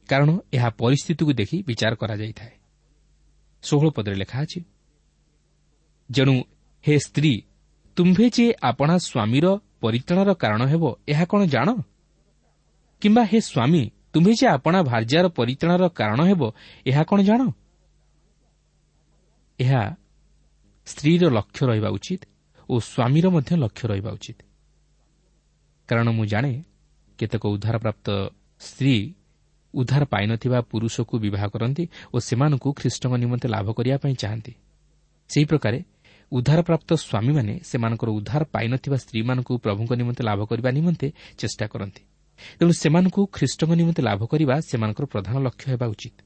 କାରଣ 0.08 0.30
ଏହା 0.52 0.68
ପରିସ୍ଥିତିକୁ 0.80 1.32
ଦେଖି 1.32 1.56
ବିଚାର 1.68 1.92
କରାଯାଇଥାଏ। 1.94 2.54
ଷୋହଳ 3.62 3.88
ପଦରେ 3.96 4.14
ଲେଖା 4.14 4.38
ଅଛି 4.42 4.60
ଯେଣୁ 6.10 6.34
ହେ 6.84 6.94
ସ୍ତ୍ରୀ 6.98 7.34
ତୁମ୍ଭେ 7.96 8.26
ଯେ 8.36 8.46
ଆପଣା 8.62 8.94
ସ୍ୱାମୀର 9.08 9.46
ପରିତ୍ରାଣର 9.80 10.30
କାରଣ 10.34 10.62
ହେବ 10.66 10.84
ଏହା 11.08 11.24
କ'ଣ 11.24 11.40
ଜାଣ? 11.44 11.68
କିମ୍ବା 13.02 13.22
ହେ 13.24 13.38
ସ୍ୱାମୀ 13.40 13.82
ତୁମ୍ଭେ 14.12 14.32
ଯେ 14.40 14.46
ଆପଣା 14.46 14.78
ଭାର୍ଯ୍ୟାର 14.82 15.26
ପରିତ୍ରାଣର 15.28 15.84
କାରଣ 15.88 16.20
ହେବ 16.30 16.42
ଏହା 16.86 17.02
କ'ଣ 17.04 17.18
ଜାଣ? 17.22 17.40
ଏହା 19.58 19.82
ସ୍ତ୍ରୀର 20.86 21.22
ଲକ୍ଷ୍ୟ 21.30 21.62
ରହିବା 21.66 21.88
ଉଚିତ 21.88 22.22
ଓ 22.68 22.74
ସ୍ୱାମୀର 22.80 23.26
ମଧ୍ୟ 23.34 23.52
ଲକ୍ଷ୍ୟ 23.56 23.84
ରହିବା 23.90 24.10
ଉଚିତ। 24.10 24.38
କାରଣ 25.88 26.08
ମୁଁ 26.10 26.24
ଜାଣେ 26.26 26.52
କେତେକ 27.18 27.42
ଉଦ୍ଧାରପ୍ରାପ୍ତ 27.46 28.06
ସ୍ତ୍ରୀ 28.60 28.96
ଉଦ୍ଧାର 29.74 30.04
ପାଇନଥିବା 30.04 30.58
ପୁରୁଷକୁ 30.70 31.14
ବିବାହ 31.18 31.44
କରନ୍ତି 31.48 31.84
ଓ 32.14 32.16
ସେମାନଙ୍କୁ 32.18 32.68
ଖ୍ରୀଷ୍ଟଙ୍କ 32.72 33.14
ନିମନ୍ତେ 33.16 33.48
ଲାଭ 33.48 33.66
କରିବା 33.72 33.96
ପାଇଁ 33.98 34.14
ଚାହାନ୍ତି। 34.14 34.52
ସେହି 35.30 35.46
ପ୍ରକାରେ 35.46 35.78
ଉଦ୍ଧାରପ୍ରାପ୍ତ 36.32 36.90
ସ୍ୱାମୀମାନେ 36.94 37.54
ସେମାନଙ୍କର 37.62 38.08
ଉଦ୍ଧାର 38.10 38.42
ପାଇନଥିବା 38.54 38.96
ସ୍ତ୍ରୀମାନଙ୍କୁ 38.96 39.52
ପ୍ରଭୁଙ୍କ 39.58 39.92
ନିମନ୍ତେ 40.00 40.22
ଲାଭ 40.24 40.40
କରିବା 40.50 40.70
ନିମନ୍ତେ 40.70 41.06
ଚେଷ୍ଟା 41.38 41.66
କରନ୍ତି। 41.66 42.02
ତେଣୁ 42.58 42.72
ସେମାନଙ୍କୁ 42.72 43.20
ଖ୍ରୀଷ୍ଟଙ୍କ 43.32 43.72
ନିମନ୍ତେ 43.80 44.02
ଲାଭ 44.02 44.20
କରିବା 44.26 44.54
ସେମାନଙ୍କର 44.60 45.04
ପ୍ରଧାନ 45.06 45.36
ଲକ୍ଷ୍ୟ 45.46 45.66
ହେବା 45.72 45.86
ଉଚିତ। 45.86 46.16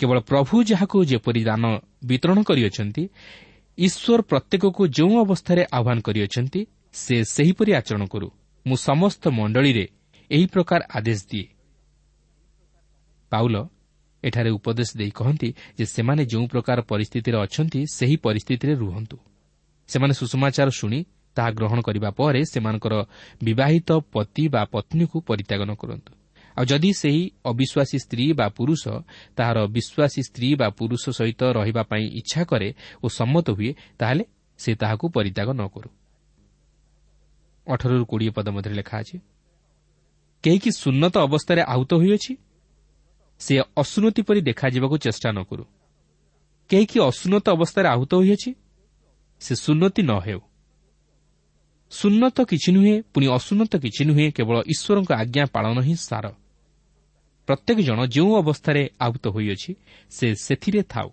କେବଳ 0.00 0.18
ପ୍ରଭୁ 0.20 0.54
ଯାହାକୁ 0.70 0.96
ଯେପରି 1.04 1.42
ଦାନ 1.44 1.64
ବିତରଣ 2.04 2.38
କରିଅଛନ୍ତି 2.42 3.02
ଈଶ୍ୱର 3.78 4.20
ପ୍ରତ୍ୟେକକୁ 4.30 4.82
ଯେଉଁ 4.96 5.14
ଅବସ୍ଥାରେ 5.24 5.62
ଆହ୍ୱାନ 5.78 5.98
କରିଅଛନ୍ତି 6.06 6.60
ସେ 6.94 7.16
ସେହିପରି 7.34 7.70
ଆଚରଣ 7.74 8.04
କରୁ। 8.06 8.28
ମୁଁ 8.66 8.76
ସମସ୍ତ 8.76 9.28
ମଣ୍ଡଳୀରେ 9.28 9.86
ଏହି 10.30 10.46
ପ୍ରକାର 10.46 10.80
ଆଦେଶ 10.94 11.20
ଦିଏ। 11.30 11.46
ପାଉଲ 13.32 13.56
ଏଠାରେ 14.24 14.50
ଉପଦେଶ 14.50 14.90
ଦେଇ 14.96 15.10
କହନ୍ତି 15.10 15.48
ଯେ 15.78 15.84
ସେମାନେ 15.86 16.22
ଯେଉଁ 16.26 16.46
ପ୍ରକାର 16.46 16.78
ପରିସ୍ଥିତିରେ 16.80 17.38
ଅଛନ୍ତି 17.38 17.80
ସେହି 17.92 18.16
ପରିସ୍ଥିତିରେ 18.16 18.74
ରୁହନ୍ତୁ। 18.74 19.16
ସେମାନେ 19.88 20.14
ସୁଷମାଚାର 20.14 20.68
ଶୁଣି 20.70 21.04
ତାହା 21.36 21.50
ଗ୍ରହଣ 21.50 21.78
କରିବା 21.80 22.10
ପରେ 22.10 22.40
ସେମାନଙ୍କର 22.44 22.94
ବିବାହିତ 23.44 23.90
ପତି 24.12 24.48
ବା 24.48 24.62
ପତ୍ନୀକୁ 24.64 25.16
ପରିତ୍ୟାଗ 25.20 25.62
କରନ୍ତୁ। 25.74 26.12
ଆଉ 26.56 26.64
ଯଦି 26.64 26.90
ସେହି 26.92 27.22
ଅବିଶ୍ୱାସୀ 27.44 27.98
ସ୍ତ୍ରୀ 27.98 28.32
ବା 28.32 28.46
ପୁରୁଷ 28.48 28.82
ତାହାର 29.36 29.58
ବିଶ୍ୱାସୀ 29.66 30.20
ସ୍ତ୍ରୀ 30.22 30.48
ବା 30.54 30.68
ପୁରୁଷ 30.70 31.04
ସହିତ 31.10 31.42
ରହିବା 31.52 31.82
ପାଇଁ 31.82 32.04
ଇଚ୍ଛା 32.20 32.42
କରେ 32.44 32.68
ଓ 33.02 33.06
ସମ୍ମତ 33.08 33.46
ହୁଏ 33.50 33.70
ତାହେଲେ 33.98 34.24
ସେ 34.58 34.70
ତାହାକୁ 34.74 35.04
ପରିତ୍ୟାଗ 35.08 35.48
ନ 35.52 35.62
କରୁ। 35.68 35.88
ଅଠରରୁ 37.66 38.04
କୋଡ଼ିଏ 38.04 38.30
ପଦ 38.30 38.48
ମଧ୍ୟରେ 38.48 38.74
ଲେଖା 38.74 38.96
ଅଛି। 38.98 39.16
କେହି 40.44 40.58
କି 40.58 40.70
ସୁନ୍ନତ 40.72 41.14
ଅବସ୍ଥାରେ 41.18 41.62
ଆହୁତ 41.74 41.92
ହୋଇଅଛି 41.94 42.32
ସେ 43.40 43.54
ଅସୁନତି 43.76 44.22
ପରି 44.22 44.40
ଦେଖାଯିବାକୁ 44.40 44.96
ଚେଷ୍ଟା 44.98 45.28
ନ 45.32 45.38
କରୁ। 45.42 45.64
କେହି 46.70 46.86
କି 46.86 46.98
ଅସୁନତ 47.00 47.46
ଅବସ୍ଥାରେ 47.50 47.88
ଆହୁତ 47.88 48.12
ହୋଇଅଛି 48.14 48.50
ସେ 49.40 49.54
ସୁନ୍ନତି 49.54 50.02
ନ 50.02 50.12
ହେଉ। 50.26 50.40
ସୁନ୍ନତ 51.90 52.36
କିଛି 52.44 52.70
ନୁହେଁ 52.72 53.02
ପୁଣି 53.12 53.26
ଅସୁନ୍ନତ 53.28 53.72
କିଛି 53.76 54.02
ନୁହେଁ 54.04 54.32
କେବଳ 54.32 54.56
ଈଶ୍ୱରଙ୍କ 54.66 55.10
ଆଜ୍ଞା 55.12 55.44
ପାଳନ 55.46 55.76
ହିଁ 55.80 55.94
ସାର। 55.96 56.26
ପ୍ରତ୍ୟେକ 57.48 57.78
ଜଣ 57.80 57.98
ଯେଉଁ 58.06 58.32
ଅବସ୍ଥାରେ 58.42 58.82
ଆହୁତ 59.00 59.24
ହୋଇଅଛି 59.28 59.70
ସେ 60.10 60.26
ସେଥିରେ 60.34 60.82
ଥାଉ। 60.82 61.08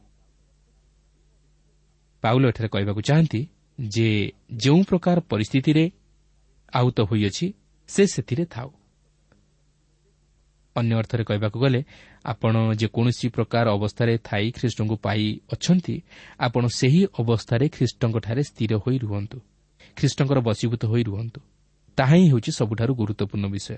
ପାଉଲ 2.23 2.43
ଏଠାରେ 2.47 2.67
କହିବାକୁ 2.67 3.01
ଚାହାନ୍ତି 3.01 3.41
ଯେ 3.79 4.31
ଯେଉଁ 4.55 4.83
ପ୍ରକାର 4.83 5.19
ପରିସ୍ଥିତିରେ 5.19 5.91
ଆହୁତ 6.73 6.97
ହୋଇଅଛି 7.01 7.47
ସେ 7.89 8.03
ସେଥିରେ 8.07 8.45
ଥାଉ। 8.45 8.69
ଅନ୍ୟ 10.75 10.93
ଅର୍ଥରେ 10.95 11.23
କହିବାକୁ 11.23 11.57
ଗଲେ 11.59 11.81
ଆପଣ 12.25 12.53
ଯେକୌଣସି 12.81 13.27
ପ୍ରକାର 13.35 13.65
ଅବସ୍ଥାରେ 13.77 14.13
ଥାଇ 14.27 14.45
ଖ୍ରୀଷ୍ଟଙ୍କୁ 14.57 14.95
ପାଇ 15.05 15.23
ଅଛନ୍ତି 15.53 15.95
ଆପଣ 16.39 16.63
ସେହି 16.79 17.01
ଅବସ୍ଥାରେ 17.21 17.65
ଖ୍ରୀଷ୍ଟଙ୍କଠାରେ 17.75 18.41
ସ୍ଥିର 18.49 18.71
ହୋଇ 18.83 18.97
ରୁହନ୍ତୁ 19.03 19.37
ଖ୍ରୀଷ୍ଟଙ୍କର 19.97 20.39
ବଶୀଭୂତ 20.47 20.83
ହୋଇ 20.91 21.03
ରୁହନ୍ତୁ। 21.03 21.39
ତାହା 21.97 22.15
ହିଁ 22.15 22.25
ହେଉଛି 22.31 22.51
ସବୁଠାରୁ 22.59 22.93
ଗୁରୁତ୍ୱପୂର୍ଣ୍ଣ 22.99 23.45
ବିଷୟ। 23.55 23.77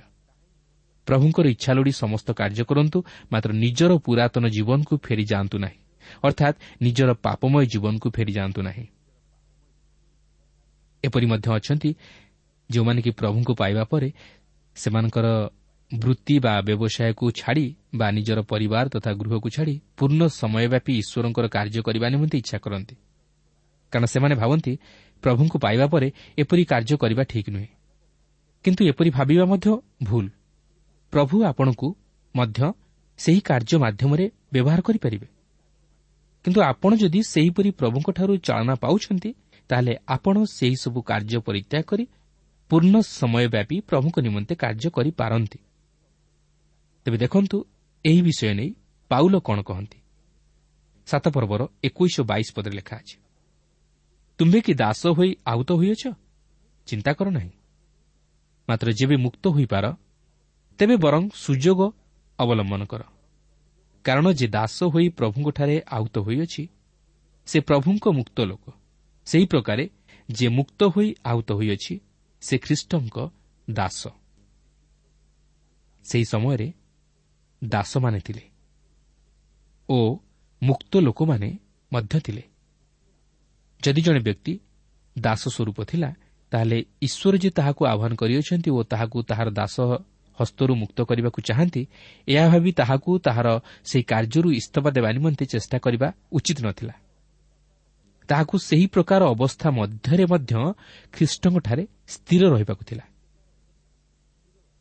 ପ୍ରଭୁଙ୍କର 1.07 1.45
ଇଚ୍ଛା 1.55 1.71
ଲୋଡ଼ି 1.77 1.93
ସମସ୍ତ 2.03 2.27
କାର୍ଯ୍ୟ 2.39 2.63
କରନ୍ତୁ 2.69 2.97
ମାତ୍ର 3.31 3.49
ନିଜର 3.63 3.91
ପୁରାତନ 4.05 4.43
ଜୀବନକୁ 4.55 4.93
ଫେରି 5.05 5.23
ଯାଆନ୍ତୁ 5.31 5.57
ନାହିଁ 5.63 5.79
ଅର୍ଥାତ୍ 6.23 6.57
ନିଜର 6.81 7.09
ପାପମୟ 7.25 7.63
ଜୀବନକୁ 7.73 8.07
ଫେରିଯାଆନ୍ତୁ 8.15 8.61
ନାହିଁ। 8.67 8.85
ଏପରି 11.03 11.25
ମଧ୍ୟ 11.25 11.47
ଅଛନ୍ତି 11.57 11.89
ଯେଉଁମାନେ 12.73 12.99
କି 13.01 13.11
ପ୍ରଭୁଙ୍କୁ 13.19 13.53
ପାଇବା 13.55 13.83
ପରେ 13.83 14.09
ସେମାନଙ୍କର 14.77 15.27
ବୃତ୍ତି 15.91 16.35
ବା 16.39 16.53
ବ୍ୟବସାୟକୁ 16.61 17.25
ଛାଡ଼ି 17.31 17.65
ବା 17.95 18.07
ନିଜର 18.11 18.39
ପରିବାର 18.51 18.85
ତଥା 18.89 19.11
ଗୃହକୁ 19.13 19.47
ଛାଡ଼ି 19.55 19.75
ପୂର୍ଣ୍ଣ 19.97 20.21
ସମୟବ୍ୟାପୀ 20.41 20.93
ଈଶ୍ୱରଙ୍କର 21.01 21.45
କାର୍ଯ୍ୟ 21.47 21.81
କରିବା 21.87 22.07
ନିମନ୍ତେ 22.09 22.37
ଇଚ୍ଛା 22.37 22.57
କରନ୍ତି। 22.57 22.95
କାରଣ 23.93 24.05
ସେମାନେ 24.05 24.35
ଭାବନ୍ତି 24.35 24.73
ପ୍ରଭୁଙ୍କୁ 25.23 25.57
ପାଇବା 25.59 25.85
ପରେ 25.87 26.07
ଏପରି 26.37 26.63
କାର୍ଯ୍ୟ 26.65 26.95
କରିବା 26.97 27.23
ଠିକ୍ 27.23 27.49
ନୁହେଁ। 27.49 27.69
କିନ୍ତୁ 28.65 28.81
ଏପରି 28.91 29.09
ଭାବିବା 29.09 29.45
ମଧ୍ୟ 29.45 29.67
ଭୁଲ। 30.03 30.25
ପ୍ରଭୁ 31.13 31.35
ଆପଣଙ୍କୁ 31.43 31.87
ମଧ୍ୟ 32.35 32.59
ସେହି 33.19 33.41
କାର୍ଯ୍ୟ 33.49 33.75
ମାଧ୍ୟମରେ 33.83 34.25
ବ୍ୟବହାର 34.53 34.79
କରିପାରିବେ। 34.81 35.27
କିନ୍ତୁ 36.45 36.59
ଆପଣ 36.61 36.91
ଯଦି 36.95 37.19
ସେହିପରି 37.33 37.69
ପ୍ରଭୁଙ୍କଠାରୁ 37.71 38.33
ଚାଳନା 38.37 38.75
ପାଉଛନ୍ତି 38.75 39.29
ତାହେଲେ 39.69 39.93
ଆପଣ 40.07 40.35
ସେହିସବୁ 40.57 40.99
କାର୍ଯ୍ୟ 41.01 41.37
ପରିତ୍ୟାଗ 41.47 41.83
କରି 41.83 42.03
ପୂର୍ଣ୍ଣ 42.73 42.95
ସମୟ 42.99 43.45
ବ୍ୟାପୀ 43.53 43.75
ପ୍ରଭୁଙ୍କ 43.89 44.17
ନିମନ୍ତେ 44.19 44.53
କାର୍ଯ୍ୟ 44.55 44.89
କରିପାରନ୍ତି। 44.89 45.59
ତେବେ 47.05 47.17
ଦେଖନ୍ତୁ 47.17 47.57
ଏହି 48.05 48.21
ବିଷୟ 48.21 48.53
ନେଇ 48.59 48.69
ପାଉଲ 49.11 49.33
କ'ଣ 49.47 49.57
କହନ୍ତି? 49.61 49.97
ସାତ 51.07 51.25
ପର୍ବର 51.35 51.61
ଏକୋଇଶ 51.83 52.15
ବାଇଶ 52.29 52.47
ପଦରେ 52.55 52.75
ଲେଖା 52.75 52.95
ଅଛି 52.97 53.15
ତୁମ୍ଭେ 54.39 54.59
କି 54.65 54.73
ଦାସ 54.73 55.01
ହୋଇ 55.17 55.29
ଆହୁତ 55.45 55.69
ହୋଇଅଛ? 55.71 56.03
ଚିନ୍ତା 56.87 57.11
କର 57.13 57.27
ନାହିଁ। 57.29 57.51
ମାତ୍ର 58.67 58.87
ଯେବେ 58.99 59.15
ମୁକ୍ତ 59.25 59.43
ହୋଇପାର 59.55 59.85
ତେବେ 60.79 60.95
ବରଂ 60.97 61.23
ସୁଯୋଗ 61.35 61.79
ଅବଲମ୍ବନ 62.39 62.81
କର। 62.91 63.01
କାରଣ 64.05 64.25
ଯେ 64.39 64.47
ଦାସ 64.47 64.77
ହୋଇ 64.83 65.07
ପ୍ରଭୁଙ୍କଠାରେ 65.09 65.75
ଆହୁତ 65.97 66.15
ହୋଇଅଛି 66.25 66.63
ସେ 67.47 67.57
ପ୍ରଭୁଙ୍କ 67.69 68.05
ମୁକ୍ତ 68.17 68.37
ଲୋକ। 68.49 68.65
ସେହି 69.27 69.45
ପ୍ରକାରେ 69.45 69.85
ଯେ 70.29 70.47
ମୁକ୍ତ 70.47 70.79
ହୋଇ 70.93 71.09
ଆହୁତ 71.31 71.49
ହୋଇଅଛି 71.51 71.93
ସେ 72.43 72.55
ଖ୍ରୀଷ୍ଟଙ୍କ 72.57 73.17
ଦାସ। 73.67 74.01
ସେହି 76.05 76.25
ସମୟରେ 76.33 76.67
ଦାସମାନେ 77.61 78.19
ଥିଲେ 78.27 78.43
ଓ 79.89 79.97
ମୁକ୍ତ 80.61 80.93
ଲୋକମାନେ 80.99 81.49
ମଧ୍ୟ 81.91 82.19
ଥିଲେ। 82.25 82.43
ଯଦି 83.81 84.01
ଜଣେ 84.05 84.21
ବ୍ୟକ୍ତି 84.27 84.53
ଦାସ 85.15 85.41
ସ୍ୱରୂପ 85.55 85.79
ଥିଲା 85.91 86.09
ତାହେଲେ 86.51 86.77
ଈଶ୍ୱର 87.01 87.33
ଯେ 87.43 87.49
ତାହାକୁ 87.57 87.81
ଆହ୍ୱାନ 87.85 88.13
କରିଅଛନ୍ତି 88.21 88.69
ଓ 88.77 88.79
ତାହାକୁ 88.91 89.17
ତାହାର 89.29 89.47
ଦାସ 89.59 89.75
ହସ୍ତରୁ 90.37 90.73
ମୁକ୍ତ 90.75 90.97
କରିବାକୁ 91.09 91.39
ଚାହାନ୍ତି 91.49 91.81
ଏହା 92.27 92.47
ଭାବି 92.53 92.71
ତାହାକୁ 92.79 93.11
ତାହାର 93.25 93.47
ସେହି 93.89 94.03
କାର୍ଯ୍ୟରୁ 94.11 94.49
ଇସ୍ତଫା 94.59 94.89
ଦେବା 94.95 95.09
ନିମନ୍ତେ 95.17 95.43
ଚେଷ୍ଟା 95.53 95.77
କରିବା 95.85 96.07
ଉଚିତ 96.31 96.57
ନଥିଲା। 96.67 96.93
ତାହାକୁ 98.27 98.55
ସେହି 98.57 98.87
ପ୍ରକାର 98.87 99.21
ଅବସ୍ଥା 99.25 99.67
ମଧ୍ୟରେ 99.71 100.25
ମଧ୍ୟ 100.25 100.53
ଖ୍ରୀଷ୍ଟଙ୍କଠାରେ 101.13 101.83
ସ୍ଥିର 102.07 102.43
ରହିବାକୁ 102.49 102.83
ଥିଲା। 102.83 103.05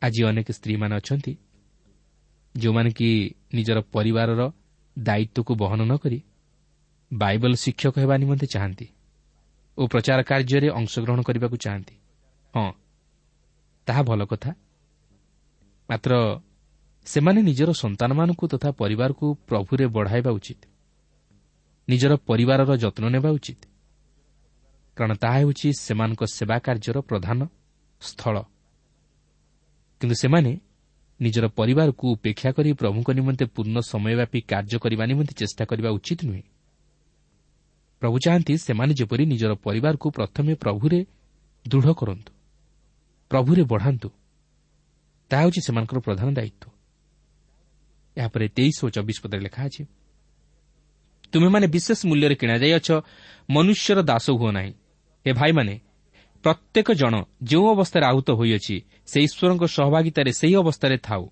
ଆଜି 0.01 0.21
ଅନେକ 0.23 0.47
ସ୍ତ୍ରୀମାନେ 0.51 0.93
ଅଛନ୍ତି 0.95 1.33
ଯେଉଁମାନେ 2.55 2.89
କି 2.91 3.09
ନିଜର 3.53 3.77
ପରିବାରର 3.95 4.41
ଦାୟିତ୍ୱକୁ 4.97 5.53
ବହନ 5.55 5.79
ନ 5.81 5.93
କରି 5.97 6.19
ବାଇବଲ 7.11 7.53
ଶିକ୍ଷକ 7.55 7.95
ହେବା 7.99 8.15
ନିମନ୍ତେ 8.17 8.47
ଚାହାନ୍ତି 8.47 8.87
ଓ 9.77 9.81
ପ୍ରଚାର 9.87 10.19
କାର୍ଯ୍ୟରେ 10.29 10.67
ଅଂଶଗ୍ରହଣ 10.79 11.19
କରିବାକୁ 11.21 11.57
ଚାହାନ୍ତି। 11.57 11.95
ହଁ 12.53 12.71
ତାହା 13.87 14.01
ଭଲ 14.03 14.21
କଥା। 14.25 14.51
ମାତ୍ର 15.89 16.11
ସେମାନେ 17.07 17.39
ନିଜର 17.41 17.69
ସନ୍ତାନମାନଙ୍କୁ 17.73 18.45
ତଥା 18.47 18.69
ପରିବାରକୁ 18.71 19.25
ପ୍ରଭୁରେ 19.47 19.85
ବଢ଼ାଇବା 19.87 20.31
ଉଚିତ। 20.31 20.61
ନିଜର 21.89 22.13
ପରିବାରର 22.15 22.71
ଯତ୍ନ 22.77 23.05
ନେବା 23.09 23.29
ଉଚିତ। 23.29 23.61
କାରଣ 24.97 25.13
ତାହା 25.13 25.37
ହେଉଛି 25.37 25.67
ସେମାନଙ୍କ 25.79 26.21
ସେବା 26.25 26.57
କାର୍ଯ୍ୟର 26.59 26.97
ପ୍ରଧାନ 27.01 27.39
ସ୍ଥଳ। 28.01 28.35
କିନ୍ତୁ 30.01 30.15
ସେମାନେ 30.15 30.51
ନିଜର 31.19 31.45
ପରିବାରକୁ 31.47 32.05
ଉପେକ୍ଷା 32.11 32.51
କରି 32.51 32.69
ପ୍ରଭୁଙ୍କ 32.73 33.09
ନିମନ୍ତେ 33.11 33.45
ପୂର୍ଣ୍ଣ 33.45 33.77
ସମୟବ୍ୟାପୀ 33.79 34.39
କାର୍ଯ୍ୟ 34.41 34.77
କରିବା 34.79 35.03
ନିମନ୍ତେ 35.05 35.33
ଚେଷ୍ଟା 35.33 35.63
କରିବା 35.65 35.89
ଉଚିତ 35.89 36.19
ନୁହେଁ। 36.25 36.43
ପ୍ରଭୁ 38.01 38.17
ଚାହାନ୍ତି 38.25 38.53
ସେମାନେ 38.57 38.93
ଯେପରି 38.93 39.23
ନିଜର 39.25 39.53
ପରିବାରକୁ 39.55 40.07
ପ୍ରଥମେ 40.11 40.53
ପ୍ରଭୁରେ 40.55 40.99
ଦୃଢ଼ 41.65 41.89
କରନ୍ତୁ 41.93 42.31
ପ୍ରଭୁରେ 43.31 43.63
ବଢ଼ାନ୍ତୁ। 43.63 44.09
ତାହା 45.31 45.41
ହେଉଛି 45.43 45.59
ସେମାନଙ୍କର 45.67 45.99
ପ୍ରଧାନ 45.99 46.27
ଦାୟିତ୍ୱ। 46.33 46.71
ଏହାପରେ 48.17 48.45
ତେଇଶ 48.47 48.77
ଓ 48.85 48.87
ଚବିଶ 48.89 49.17
ପଦରେ 49.23 49.41
ଲେଖା 49.41 49.61
ଅଛି 49.65 49.83
ତୁମେମାନେ 51.33 51.67
ବିଶେଷ 51.67 51.99
ମୂଲ୍ୟରେ 52.09 52.35
କିଣାଯାଇଅଛ 52.41 52.89
ମନୁଷ୍ୟର 53.49 53.99
ଦାସ 54.01 54.25
ହୁଅ 54.39 54.51
ନାହିଁ। 54.51 54.71
ଏ 55.25 55.31
ଭାଇମାନେ 55.33 55.75
ପ୍ରତ୍ୟେକ 56.43 56.87
ଜଣ 56.93 57.13
ଯେଉଁ 57.43 57.65
ଅବସ୍ଥାରେ 57.75 58.05
ଆହୁତ 58.05 58.29
ହୋଇଅଛି 58.39 58.75
ସେ 59.05 59.17
ଈଶ୍ୱରଙ୍କ 59.27 59.63
ସହଭାଗିତାରେ 59.75 60.31
ସେହି 60.39 60.55
ଅବସ୍ଥାରେ 60.55 60.97
ଥାଉ। 60.97 61.23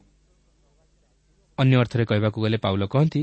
ଅନ୍ୟ 1.58 1.76
ଅର୍ଥରେ 1.82 2.04
କହିବାକୁ 2.06 2.38
ଗଲେ 2.42 2.58
ପାଉଲ 2.58 2.84
କହନ୍ତି 2.88 3.22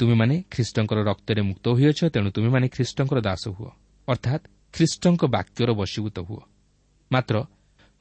ତୁମେମାନେ 0.00 0.34
ଖ୍ରୀଷ୍ଟଙ୍କର 0.52 0.98
ରକ୍ତରେ 1.10 1.40
ମୁକ୍ତ 1.42 1.66
ହୋଇଅଛ 1.68 2.00
ତେଣୁ 2.14 2.28
ତୁମେମାନେ 2.30 2.66
ଖ୍ରୀଷ୍ଟଙ୍କର 2.68 3.18
ଦାସ 3.20 3.44
ହୁଅ। 3.48 3.70
ଅର୍ଥାତ୍ 4.08 4.44
ଖ୍ରୀଷ୍ଟଙ୍କ 4.74 5.22
ବାକ୍ୟର 5.26 5.70
ବଶୀଭୂତ 5.72 6.16
ହୁଅ। 6.18 6.42
ମାତ୍ର 7.10 7.36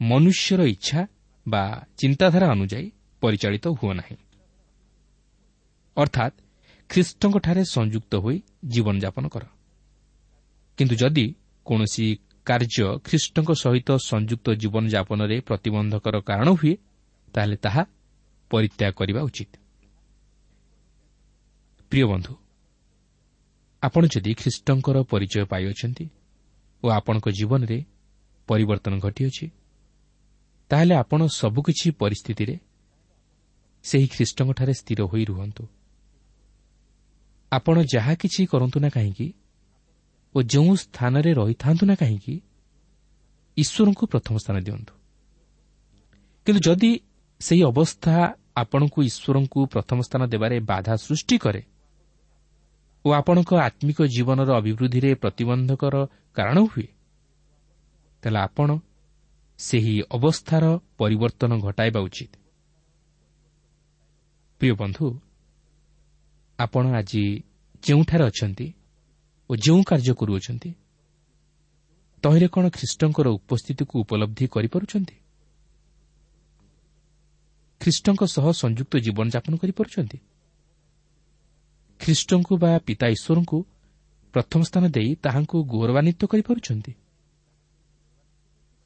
ମନୁଷ୍ୟର 0.01 0.61
ଇଚ୍ଛା 0.65 1.01
ବା 1.45 1.63
ଚିନ୍ତାଧାରା 1.97 2.47
ଅନୁଯାୟୀ 2.51 2.87
ପରିଚାଳିତ 3.21 3.65
ହୁଅ 3.67 3.93
ନାହିଁ। 3.93 4.17
ଅର୍ଥାତ୍ 5.97 6.35
ଖ୍ରୀଷ୍ଟଙ୍କଠାରେ 6.89 7.63
ସଂଯୁକ୍ତ 7.75 8.13
ହୋଇ 8.15 8.37
ଜୀବନଯାପନ 8.73 9.25
କର। 9.33 9.43
କିନ୍ତୁ 10.77 10.95
ଯଦି 11.01 11.25
କୌଣସି 11.65 12.05
କାର୍ଯ୍ୟ 12.47 12.87
ଖ୍ରୀଷ୍ଟଙ୍କ 13.05 13.49
ସହିତ 13.63 13.89
ସଂଯୁକ୍ତ 14.11 14.47
ଜୀବନଯାପନରେ 14.61 15.37
ପ୍ରତିବନ୍ଧକର 15.47 16.15
କାରଣ 16.29 16.47
ହୁଏ 16.59 16.73
ତାହେଲେ 17.33 17.57
ତାହା 17.65 17.83
ପରିତ୍ୟାଗ 18.51 18.91
କରିବା 18.99 19.21
ଉଚିତ। 19.27 19.51
ପ୍ରିୟ 21.91 22.05
ବନ୍ଧୁ 22.11 22.33
ଆପଣ 23.83 24.03
ଯଦି 24.13 24.31
ଖ୍ରୀଷ୍ଟଙ୍କର 24.41 24.97
ପରିଚୟ 25.11 25.43
ପାଇଅଛନ୍ତି 25.51 26.05
ଓ 26.83 26.85
ଆପଣଙ୍କ 26.89 27.27
ଜୀବନରେ 27.37 27.77
ପରିବର୍ତ୍ତନ 28.49 28.93
ଘଟିଅଛି 29.05 29.45
ତାହେଲେ 30.71 30.93
ଆପଣ 30.95 31.19
ସବୁକିଛି 31.41 31.87
ପରିସ୍ଥିତିରେ 32.01 32.55
ସେହି 33.85 34.07
ଖ୍ରୀଷ୍ଟଙ୍କଠାରେ 34.13 34.73
ସ୍ଥିର 34.81 34.99
ହୋଇ 35.11 35.23
ରୁହନ୍ତୁ। 35.25 35.63
ଆପଣ 37.57 37.75
ଯାହା 37.93 38.13
କିଛି 38.21 38.41
କରନ୍ତୁ 38.51 38.77
ନା 38.83 38.89
କାହିଁକି 38.89 39.27
ଓ 40.35 40.37
ଯେଉଁ 40.51 40.73
ସ୍ଥାନରେ 40.83 41.31
ରହିଥାନ୍ତୁ 41.33 41.83
ନା 41.89 41.95
କାହିଁକି 41.95 42.35
ଈଶ୍ୱରଙ୍କୁ 43.57 44.03
ପ୍ରଥମ 44.11 44.35
ସ୍ଥାନ 44.43 44.57
ଦିଅନ୍ତୁ। 44.65 44.93
କିନ୍ତୁ 46.47 46.61
ଯଦି 46.67 46.91
ସେହି 47.41 47.61
ଅବସ୍ଥା 47.71 48.15
ଆପଣଙ୍କୁ 48.55 48.99
ଈଶ୍ୱରଙ୍କୁ 49.09 49.59
ପ୍ରଥମ 49.73 49.97
ସ୍ଥାନ 50.07 50.21
ଦେବାରେ 50.33 50.57
ବାଧା 50.71 50.93
ସୃଷ୍ଟି 51.05 51.35
କରେ 51.37 51.61
ଓ 53.05 53.07
ଆପଣଙ୍କ 53.11 53.51
ଆତ୍ମିକ 53.67 53.99
ଜୀବନର 54.15 54.49
ଅଭିବୃଦ୍ଧିରେ 54.61 55.11
ପ୍ରତିବନ୍ଧକର 55.23 55.95
କାରଣ 56.37 56.57
ହୁଏ 56.69 56.87
ତାହେଲେ 58.23 58.39
ଆପଣ 58.47 58.69
ସେହି 59.59 59.95
ଅବସ୍ଥାର 60.17 60.63
ପରିବର୍ତ୍ତନ 60.99 61.51
ଘଟାଇବା 61.65 61.99
ଉଚିତ। 62.07 62.31
ପ୍ରିୟ 64.61 64.73
ବନ୍ଧୁ 64.81 65.05
ଆପଣ 66.59 66.83
ଆଜି 66.95 67.23
ଯେଉଁଠାରେ 67.83 68.23
ଅଛନ୍ତି 68.23 68.67
ଓ 69.49 69.55
ଯେଉଁ 69.55 69.81
କାର୍ଯ୍ୟ 69.83 70.13
କରୁଅଛନ୍ତି 70.13 70.69
ତହିଁରେ 72.23 72.47
କ'ଣ 72.47 72.65
ଖ୍ରୀଷ୍ଟଙ୍କର 72.69 73.27
ଉପସ୍ଥିତିକୁ 73.29 73.95
ଉପଲବ୍ଧି 73.99 74.45
କରିପାରୁଛନ୍ତି? 74.47 75.15
ଖ୍ରୀଷ୍ଟଙ୍କ 77.81 78.21
ସହ 78.25 78.45
ସଂଯୁକ୍ତ 78.51 78.93
ଜୀବନଯାପନ 78.97 79.53
କରିପାରୁଛନ୍ତି? 79.57 80.17
ଖ୍ରୀଷ୍ଟଙ୍କୁ 81.99 82.53
ବା 82.57 82.71
ପିତା 82.79 83.07
ଈଶ୍ୱରଙ୍କୁ 83.07 83.57
ପ୍ରଥମ 84.33 84.61
ସ୍ଥାନ 84.63 84.83
ଦେଇ 84.87 85.09
ତାହାଙ୍କୁ 85.15 85.57
ଗୌରବାନ୍ୱିତ 85.63 86.21
କରିପାରୁଛନ୍ତି? 86.25 86.91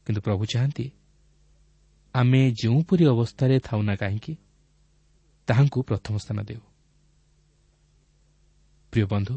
କିନ୍ତୁ 0.06 0.22
ପ୍ରଭୁ 0.22 0.44
ଚାହାନ୍ତି 0.46 0.86
ଆମେ 2.16 2.42
ଯେଉଁପରି 2.52 3.04
ଅବସ୍ଥାରେ 3.06 3.56
ଥାଉ 3.60 3.82
ନା 3.82 3.96
କାହିଁକି 3.96 4.34
ତାହାଙ୍କୁ 5.48 5.80
ପ୍ରଥମ 5.82 6.18
ସ୍ଥାନ 6.18 6.38
ଦେଉ। 6.44 6.69
ପ୍ରିୟ 8.93 9.06
ବନ୍ଧୁ 9.06 9.36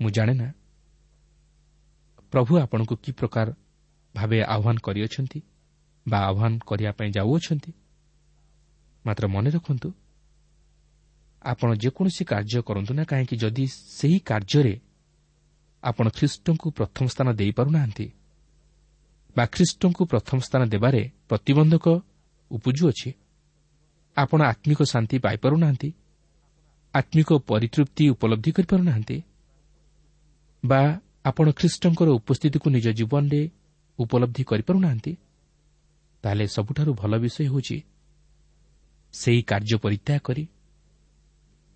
ମୁଁ 0.00 0.10
ଜାଣେ 0.10 0.34
ନା 0.34 0.48
ପ୍ରଭୁ 2.32 2.52
ଆପଣଙ୍କୁ 2.58 2.94
କି 2.96 3.10
ପ୍ରକାର 3.12 3.48
ଭାବେ 4.14 4.38
ଆହ୍ୱାନ 4.44 4.76
କରିଅଛନ୍ତି 4.82 5.40
ବା 6.06 6.18
ଆହ୍ୱାନ 6.20 6.52
କରିବା 6.66 6.92
ପାଇଁ 6.92 7.10
ଯାଉଅଛନ୍ତି? 7.10 7.70
ମାତ୍ର 9.04 9.24
ମନେ 9.26 9.50
ରଖନ୍ତୁ 9.50 9.88
ଆପଣ 11.44 11.68
ଯେକୌଣସି 11.74 12.22
କାର୍ଯ୍ୟ 12.24 12.60
କରନ୍ତୁ 12.62 12.92
ନା 12.94 13.04
କାହିଁକି 13.04 13.36
ଯଦି 13.36 13.64
ସେହି 13.90 14.18
କାର୍ଯ୍ୟରେ 14.20 14.74
ଆପଣ 15.82 16.06
ଖ୍ରୀଷ୍ଟଙ୍କୁ 16.08 16.68
ପ୍ରଥମ 16.70 17.04
ସ୍ଥାନ 17.06 17.28
ଦେଇପାରୁନାହାନ୍ତି 17.32 18.06
ବା 19.36 19.44
ଖ୍ରୀଷ୍ଟଙ୍କୁ 19.46 20.02
ପ୍ରଥମ 20.04 20.38
ସ୍ଥାନ 20.40 20.62
ଦେବାରେ 20.64 21.02
ପ୍ରତିବନ୍ଧକ 21.28 21.86
ଉପୁଜୁଅଛି 22.50 23.10
ଆପଣ 24.16 24.40
ଆତ୍ମିକ 24.42 24.80
ଶାନ୍ତି 24.82 25.16
ପାଇପାରୁନାହାନ୍ତି 25.18 25.88
ଆତ୍ମିକ 26.94 27.30
ପରିତୃପ୍ତି 27.50 28.04
ଉପଲବ୍ଧି 28.08 28.50
କରିପାରୁନାହାନ୍ତି? 28.52 29.16
ବା 30.64 30.80
ଆପଣ 31.24 31.46
ଖ୍ରୀଷ୍ଟଙ୍କର 31.50 32.08
ଉପସ୍ଥିତିକୁ 32.20 32.66
ନିଜ 32.70 32.86
ଜୀବନରେ 32.98 33.42
ଉପଲବ୍ଧି 33.98 34.42
କରିପାରୁନାହାନ୍ତି? 34.50 35.12
ତାହେଲେ 36.24 36.46
ସବୁଠାରୁ 36.56 36.90
ଭଲ 37.00 37.12
ବିଷୟ 37.18 37.40
ହେଉଛି 37.50 37.76
ସେହି 39.14 39.42
କାର୍ଯ୍ୟ 39.50 39.76
ପରିତ୍ୟାଗ 39.84 40.20
କରି 40.24 40.44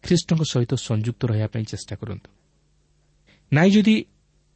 ଖ୍ରୀଷ୍ଟଙ୍କ 0.05 0.43
ସହିତ 0.53 0.73
ସଂଯୁକ୍ତ 0.89 1.23
ରହିବା 1.31 1.49
ପାଇଁ 1.53 1.65
ଚେଷ୍ଟା 1.65 1.95
କରନ୍ତୁ। 2.01 2.29
ନାଇଁ 3.53 3.71
ଯଦି 3.75 3.97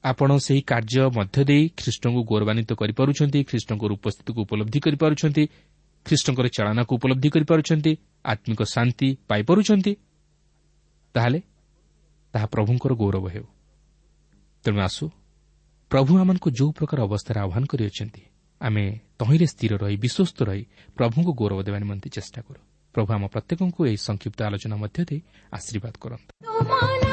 ଆପଣ 0.05 0.31
ସେହି 0.39 0.63
କାର୍ଯ୍ୟ 0.63 1.03
ମଧ୍ୟ 1.17 1.41
ଦେଇ 1.45 1.65
ଖ୍ରୀଷ୍ଟଙ୍କୁ 1.79 2.21
ଗୌରବାନ୍ୱିତ 2.31 2.71
କରିପାରୁଛନ୍ତି 2.81 3.39
ଖ୍ରୀଷ୍ଟଙ୍କର 3.51 3.91
ଉପସ୍ଥିତିକୁ 3.99 4.41
ଉପଲବ୍ଧି 4.47 4.79
କରିପାରୁଛନ୍ତି 4.87 5.45
ଖ୍ରୀଷ୍ଟଙ୍କର 6.07 6.47
ଚାଳନାକୁ 6.57 6.93
ଉପଲବ୍ଧି 6.99 7.29
କରିପାରୁଛନ୍ତି 7.35 7.93
ଆତ୍ମିକ 8.25 8.61
ଶାନ୍ତି 8.75 9.09
ପାଇପାରୁଛନ୍ତି 9.29 9.93
ତାହେଲେ 11.15 11.41
ତାହା 12.35 12.47
ପ୍ରଭୁଙ୍କର 12.47 12.93
ଗୌରବ 12.95 13.25
ହେଉ। 13.29 13.47
ତେଣୁ 14.65 14.79
ଆସୁ 14.81 15.05
ପ୍ରଭୁ 15.91 16.13
ଆମମାନଙ୍କୁ 16.19 16.49
ଯେଉଁ 16.51 16.71
ପ୍ରକାର 16.73 16.99
ଅବସ୍ଥାରେ 17.03 17.39
ଆହ୍ୱାନ 17.45 17.65
କରିଅଛନ୍ତି 17.67 18.23
ଆମେ 18.61 18.85
ତହିଁରେ 19.19 19.47
ସ୍ଥିର 19.47 19.73
ରହି 19.83 19.97
ବିଶ୍ୱସ୍ତ 20.05 20.39
ରହି 20.49 20.63
ପ୍ରଭୁଙ୍କୁ 20.97 21.33
ଗୌରବ 21.41 21.59
ଦେବା 21.63 21.79
ନିମନ୍ତେ 21.79 22.09
ଚେଷ୍ଟା 22.17 22.41
କରୁ। 22.47 22.61
ପ୍ରଭୁ 22.95 23.09
ଆମ 23.13 23.25
ପ୍ରତ୍ୟେକଙ୍କୁ 23.27 23.81
ଏହି 23.87 23.99
ସଂକ୍ଷିପ୍ତ 24.09 24.39
ଆଲୋଚନା 24.49 24.77
ମଧ୍ୟ 24.77 25.01
ଦେଇ 25.09 25.21
ଆଶୀର୍ବାଦ 25.53 25.95
କରନ୍ତୁ। 26.01 27.12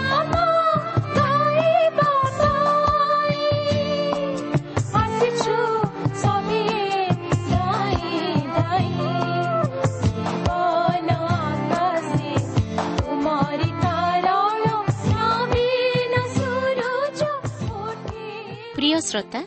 ଶ୍ରୋତା 19.07 19.39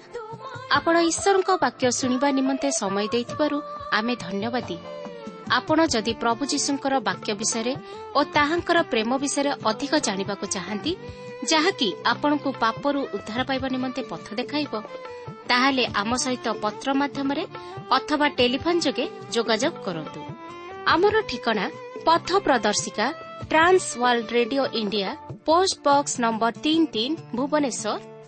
ଆପଣ 0.77 0.95
ଈଶ୍ୱରଙ୍କ 1.11 1.51
ବାକ୍ୟ 1.65 1.85
ଶୁଣିବା 1.99 2.29
ନିମନ୍ତେ 2.39 2.69
ସମୟ 2.81 3.07
ଦେଇଥିବାରୁ 3.15 3.57
ଆମେ 3.99 4.15
ଧନ୍ୟବାଦୀ। 4.25 4.77
ଆପଣ 5.59 5.79
ଯଦି 5.95 6.13
ପ୍ରଭୁ 6.23 6.43
ଯୀଶୁଙ୍କର 6.53 6.95
ବାକ୍ୟ 7.09 7.31
ବିଷୟରେ 7.41 7.75
ଓ 8.17 8.21
ତାହାଙ୍କର 8.37 8.79
ପ୍ରେମ 8.93 9.11
ବିଷୟରେ 9.23 9.51
ଅଧିକ 9.71 9.93
ଜାଣିବାକୁ 10.07 10.45
ଚାହାନ୍ତି 10.55 10.93
ଯାହାକି 11.53 11.89
ଆପଣଙ୍କୁ 12.13 12.51
ପାପରୁ 12.63 13.01
ଉଦ୍ଧାର 13.17 13.41
ପାଇବା 13.49 13.69
ନିମନ୍ତେ 13.75 14.03
ପଥ 14.13 14.27
ଦେଖାଇବ 14.41 14.73
ତାହେଲେ 15.51 15.85
ଆମ 16.01 16.11
ସହିତ 16.25 16.47
ପତ୍ର 16.63 16.89
ମାଧ୍ୟମରେ 17.01 17.45
ଅଥବା 17.99 18.27
ଟେଲିଫୋନ୍ 18.39 18.83
ଯୋଗେ 18.85 19.07
ଯୋଗାଯୋଗ 19.35 19.75
କରନ୍ତୁ। 19.87 20.21
ଆମର 20.93 21.15
ଠିକଣା 21.31 21.65
ପଥ 22.07 22.29
ପ୍ରଦର୍ଶିକା 22.47 23.07
Trans 23.51 23.87
World 24.01 24.29
Radio 24.39 24.65
India 24.81 25.11
post 25.47 25.77
box 25.87 26.13
number 26.25 26.53
ତିନି 26.65 26.87
ତିନି 26.95 27.17
ଭୁବନେଶ୍ୱର 27.37 28.12